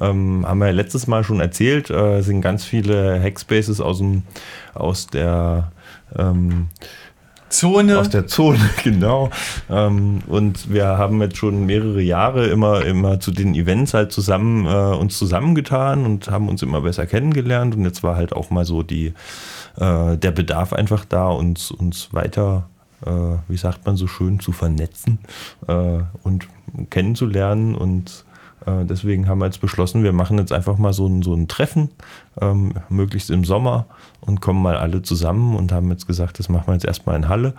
[0.00, 4.22] ähm, haben wir ja letztes Mal schon erzählt, äh, sind ganz viele Hackspaces aus, dem,
[4.74, 5.72] aus der
[6.16, 6.68] ähm,
[7.48, 7.98] Zone.
[7.98, 9.30] aus der Zone, genau.
[9.70, 14.66] Ähm, und wir haben jetzt schon mehrere Jahre immer, immer zu den Events halt zusammen
[14.66, 17.74] äh, uns zusammengetan und haben uns immer besser kennengelernt.
[17.76, 19.14] Und jetzt war halt auch mal so die,
[19.76, 22.68] äh, der Bedarf einfach da, uns, uns weiter
[23.04, 23.10] äh,
[23.48, 25.18] wie sagt man so schön, zu vernetzen
[25.68, 26.48] äh, und
[26.90, 27.74] kennenzulernen.
[27.74, 28.24] Und
[28.66, 31.90] deswegen haben wir jetzt beschlossen, wir machen jetzt einfach mal so ein, so ein Treffen,
[32.40, 33.86] ähm, möglichst im Sommer
[34.20, 37.28] und kommen mal alle zusammen und haben jetzt gesagt, das machen wir jetzt erstmal in
[37.28, 37.54] Halle.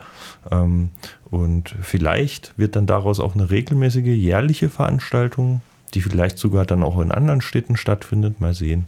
[0.52, 0.90] Ähm,
[1.30, 5.62] und vielleicht wird dann daraus auch eine regelmäßige jährliche Veranstaltung,
[5.94, 8.42] die vielleicht sogar dann auch in anderen Städten stattfindet.
[8.42, 8.86] Mal sehen.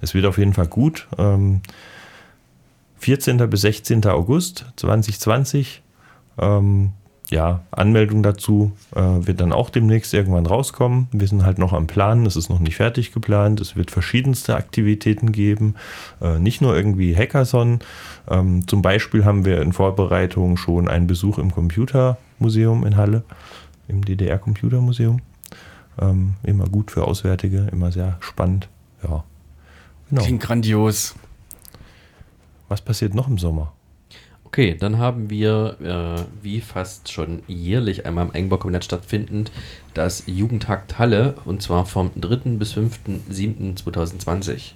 [0.00, 1.06] Es wird auf jeden Fall gut.
[1.18, 1.60] Ähm,
[3.00, 3.48] 14.
[3.50, 4.06] bis 16.
[4.06, 5.82] August 2020.
[6.38, 6.92] Ähm,
[7.30, 11.08] ja, Anmeldung dazu äh, wird dann auch demnächst irgendwann rauskommen.
[11.12, 13.60] Wir sind halt noch am Planen, es ist noch nicht fertig geplant.
[13.60, 15.74] Es wird verschiedenste Aktivitäten geben,
[16.22, 17.80] äh, nicht nur irgendwie Hackathon.
[18.30, 23.24] Ähm, zum Beispiel haben wir in Vorbereitung schon einen Besuch im Computermuseum in Halle,
[23.88, 25.20] im DDR-Computermuseum.
[26.00, 28.68] Ähm, immer gut für Auswärtige, immer sehr spannend.
[29.02, 29.24] Ja,
[30.08, 30.22] genau.
[30.22, 31.14] Klingt grandios.
[32.68, 33.72] Was passiert noch im Sommer?
[34.48, 39.52] Okay, dann haben wir, äh, wie fast schon jährlich einmal im Eigenbaukabinett stattfindend,
[39.92, 42.56] das Jugendhakt Halle und zwar vom 3.
[42.56, 44.72] bis 5.7.2020.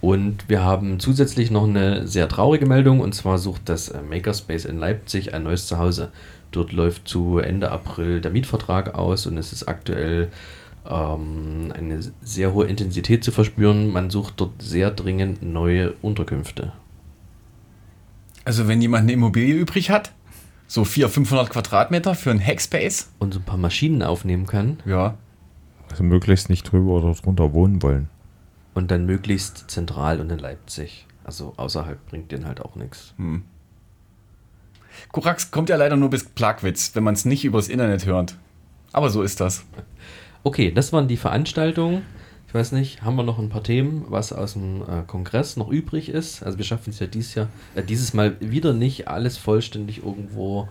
[0.00, 4.64] Und wir haben zusätzlich noch eine sehr traurige Meldung und zwar sucht das äh, Makerspace
[4.64, 6.10] in Leipzig ein neues Zuhause.
[6.50, 10.32] Dort läuft zu Ende April der Mietvertrag aus und es ist aktuell
[10.84, 13.92] ähm, eine sehr hohe Intensität zu verspüren.
[13.92, 16.72] Man sucht dort sehr dringend neue Unterkünfte.
[18.46, 20.12] Also wenn jemand eine Immobilie übrig hat,
[20.68, 25.16] so 400, 500 Quadratmeter für ein Hackspace, Und so ein paar Maschinen aufnehmen kann ja,
[25.90, 28.08] Also möglichst nicht drüber oder drunter wohnen wollen.
[28.74, 31.06] und dann möglichst zentral und in Leipzig.
[31.24, 33.14] Also außerhalb bringt den halt auch nichts.
[35.12, 38.36] Korax kommt ja leider nur bis Plagwitz, wenn man es nicht übers Internet hört.
[38.92, 39.64] Aber so ist das.
[40.42, 42.02] Okay, das waren die Veranstaltungen.
[42.56, 45.68] Ich weiß nicht, haben wir noch ein paar Themen, was aus dem äh, Kongress noch
[45.68, 46.42] übrig ist?
[46.42, 50.66] Also wir schaffen es ja dieses Jahr, äh, dieses Mal wieder nicht, alles vollständig irgendwo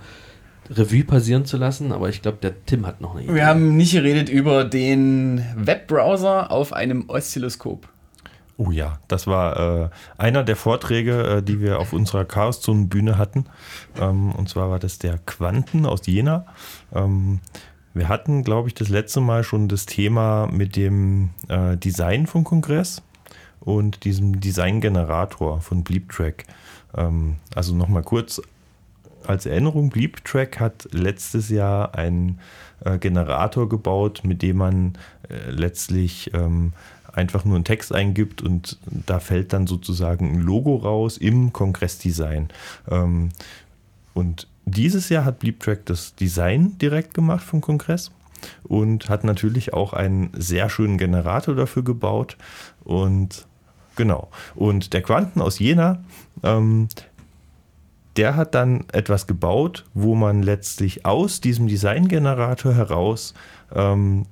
[0.67, 3.35] Revue passieren zu lassen, aber ich glaube, der Tim hat noch eine Idee.
[3.35, 7.87] Wir haben nicht geredet über den Webbrowser auf einem Oszilloskop.
[8.57, 13.45] Oh ja, das war äh, einer der Vorträge, äh, die wir auf unserer Chaos-Zonen-Bühne hatten.
[14.01, 16.47] Ähm, und zwar war das der Quanten aus Jena.
[16.95, 17.41] Ähm,
[17.95, 22.43] wir hatten, glaube ich, das letzte Mal schon das Thema mit dem äh, Design vom
[22.43, 23.01] Kongress
[23.61, 26.45] und diesem Designgenerator von BleepTrack.
[26.95, 28.41] Ähm, also nochmal kurz
[29.25, 32.39] als Erinnerung, BleepTrack hat letztes Jahr einen
[32.83, 34.97] äh, Generator gebaut, mit dem man
[35.29, 36.73] äh, letztlich ähm,
[37.13, 42.49] einfach nur einen Text eingibt und da fällt dann sozusagen ein Logo raus im Kongressdesign.
[42.91, 43.29] Ähm,
[44.13, 48.11] und dieses Jahr hat BleepTrack das Design direkt gemacht vom Kongress
[48.63, 52.37] und hat natürlich auch einen sehr schönen Generator dafür gebaut.
[52.83, 53.45] Und
[53.95, 54.29] genau.
[54.55, 56.03] Und der Quanten aus Jena,
[56.43, 56.87] ähm,
[58.17, 63.33] der hat dann etwas gebaut, wo man letztlich aus diesem Designgenerator heraus
[63.73, 64.25] ähm,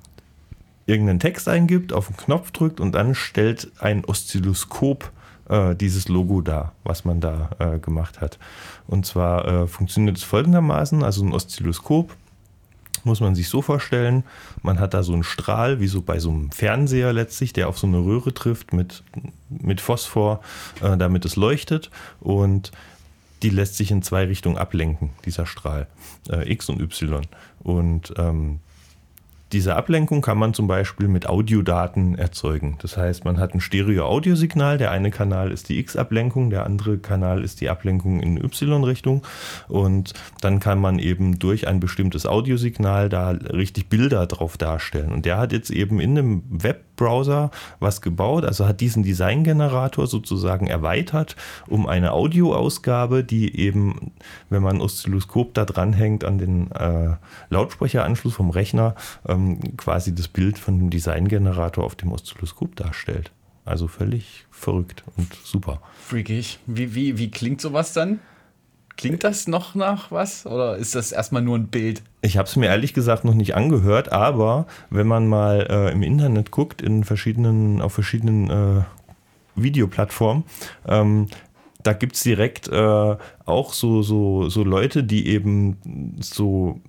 [0.86, 5.12] irgendeinen Text eingibt, auf den Knopf drückt und dann stellt ein Oszilloskop
[5.50, 8.40] äh, dieses Logo dar, was man da äh, gemacht hat.
[8.88, 12.16] Und zwar äh, funktioniert es folgendermaßen, also ein Oszilloskop
[13.06, 14.24] muss man sich so vorstellen,
[14.62, 17.78] man hat da so einen Strahl, wie so bei so einem Fernseher letztlich, der auf
[17.78, 19.04] so eine Röhre trifft mit,
[19.50, 20.40] mit Phosphor,
[20.82, 21.92] äh, damit es leuchtet
[22.22, 22.72] und
[23.42, 25.88] die lässt sich in zwei Richtungen ablenken, dieser Strahl,
[26.30, 27.28] äh, X und Y.
[27.62, 28.60] Und ähm,
[29.54, 32.78] diese Ablenkung kann man zum Beispiel mit Audiodaten erzeugen.
[32.82, 34.78] Das heißt, man hat ein Stereo-Audiosignal.
[34.78, 39.24] Der eine Kanal ist die X-Ablenkung, der andere Kanal ist die Ablenkung in Y-Richtung.
[39.68, 45.12] Und dann kann man eben durch ein bestimmtes Audiosignal da richtig Bilder drauf darstellen.
[45.12, 46.44] Und der hat jetzt eben in einem
[46.94, 51.36] Webbrowser was gebaut, also hat diesen Designgenerator sozusagen erweitert
[51.68, 54.12] um eine Audioausgabe, die eben,
[54.50, 57.16] wenn man ein Oszilloskop da dranhängt an den äh,
[57.50, 58.96] Lautsprecheranschluss vom Rechner,
[59.28, 63.32] ähm, quasi das Bild von dem Designgenerator auf dem Oszilloskop darstellt.
[63.66, 65.82] Also völlig verrückt und super.
[66.06, 66.60] Freakig.
[66.66, 68.20] Wie, wie, wie klingt sowas dann?
[68.98, 70.46] Klingt das noch nach was?
[70.46, 72.04] Oder ist das erstmal nur ein Bild?
[72.22, 76.04] Ich habe es mir ehrlich gesagt noch nicht angehört, aber wenn man mal äh, im
[76.04, 78.84] Internet guckt, in verschiedenen, auf verschiedenen äh,
[79.56, 80.44] Videoplattformen,
[80.88, 81.28] ähm,
[81.82, 83.16] da gibt es direkt äh,
[83.46, 86.80] auch so, so, so Leute, die eben so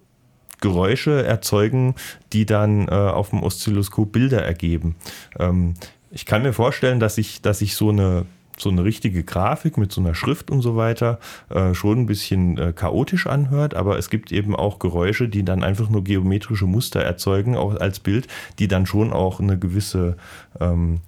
[0.61, 1.95] Geräusche erzeugen,
[2.33, 4.97] die dann äh, auf dem Oszilloskop Bilder ergeben.
[5.39, 5.75] Ähm,
[6.11, 8.25] ich kann mir vorstellen, dass ich, dass ich so eine
[8.59, 11.19] so eine richtige Grafik mit so einer Schrift und so weiter
[11.51, 15.65] äh, schon ein bisschen äh, chaotisch anhört, aber es gibt eben auch Geräusche, die dann
[15.65, 18.29] einfach nur geometrische Muster erzeugen, auch als Bild,
[18.59, 20.17] die dann schon auch eine gewisse
[20.61, 21.01] ähm,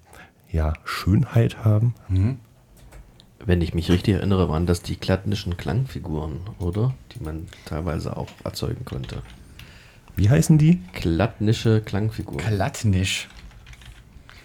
[0.51, 1.93] ja, Schönheit haben.
[3.45, 6.93] Wenn ich mich richtig erinnere, waren das die klattnischen Klangfiguren, oder?
[7.13, 9.21] Die man teilweise auch erzeugen konnte.
[10.15, 10.81] Wie heißen die?
[10.93, 12.39] Klattnische Klangfiguren.
[12.39, 13.29] Klattnisch.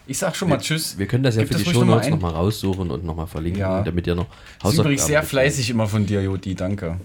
[0.07, 0.99] Ich sag schon mal Tschüss.
[0.99, 2.13] Wir können das ja Gib für die ruhig noch mal Shownotes ein.
[2.13, 3.83] nochmal raussuchen und nochmal verlinken, Ja.
[3.83, 4.27] damit ihr noch
[4.63, 6.97] Das ist übrigens sehr fleißig immer von dir, Jodi, danke.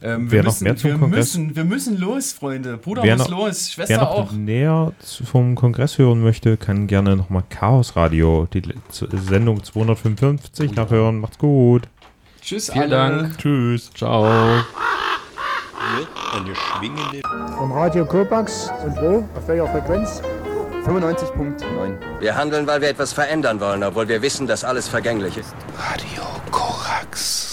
[0.00, 2.76] Ähm, Wer wir, noch müssen, mehr zum wir, Kongress- müssen, wir müssen los, Freunde.
[2.78, 4.30] Bruder Wer muss noch- los, Schwester Wer noch auch.
[4.32, 4.92] näher
[5.24, 8.62] vom Kongress hören möchte, kann gerne nochmal Chaos Radio, die
[9.28, 11.18] Sendung 255 nachhören.
[11.18, 11.88] Macht's gut.
[12.40, 13.22] Tschüss, Vielen alle.
[13.22, 13.38] Dank.
[13.38, 13.90] Tschüss.
[13.92, 14.24] Ciao.
[14.24, 14.64] Eine
[16.54, 17.20] schwingende
[17.56, 19.24] Vom Radio Kopax und wo?
[19.36, 20.22] Auf welcher Frequenz?
[20.84, 22.20] 95.9.
[22.20, 25.54] Wir handeln, weil wir etwas verändern wollen, obwohl wir wissen, dass alles vergänglich ist.
[25.76, 27.47] Radio Korax.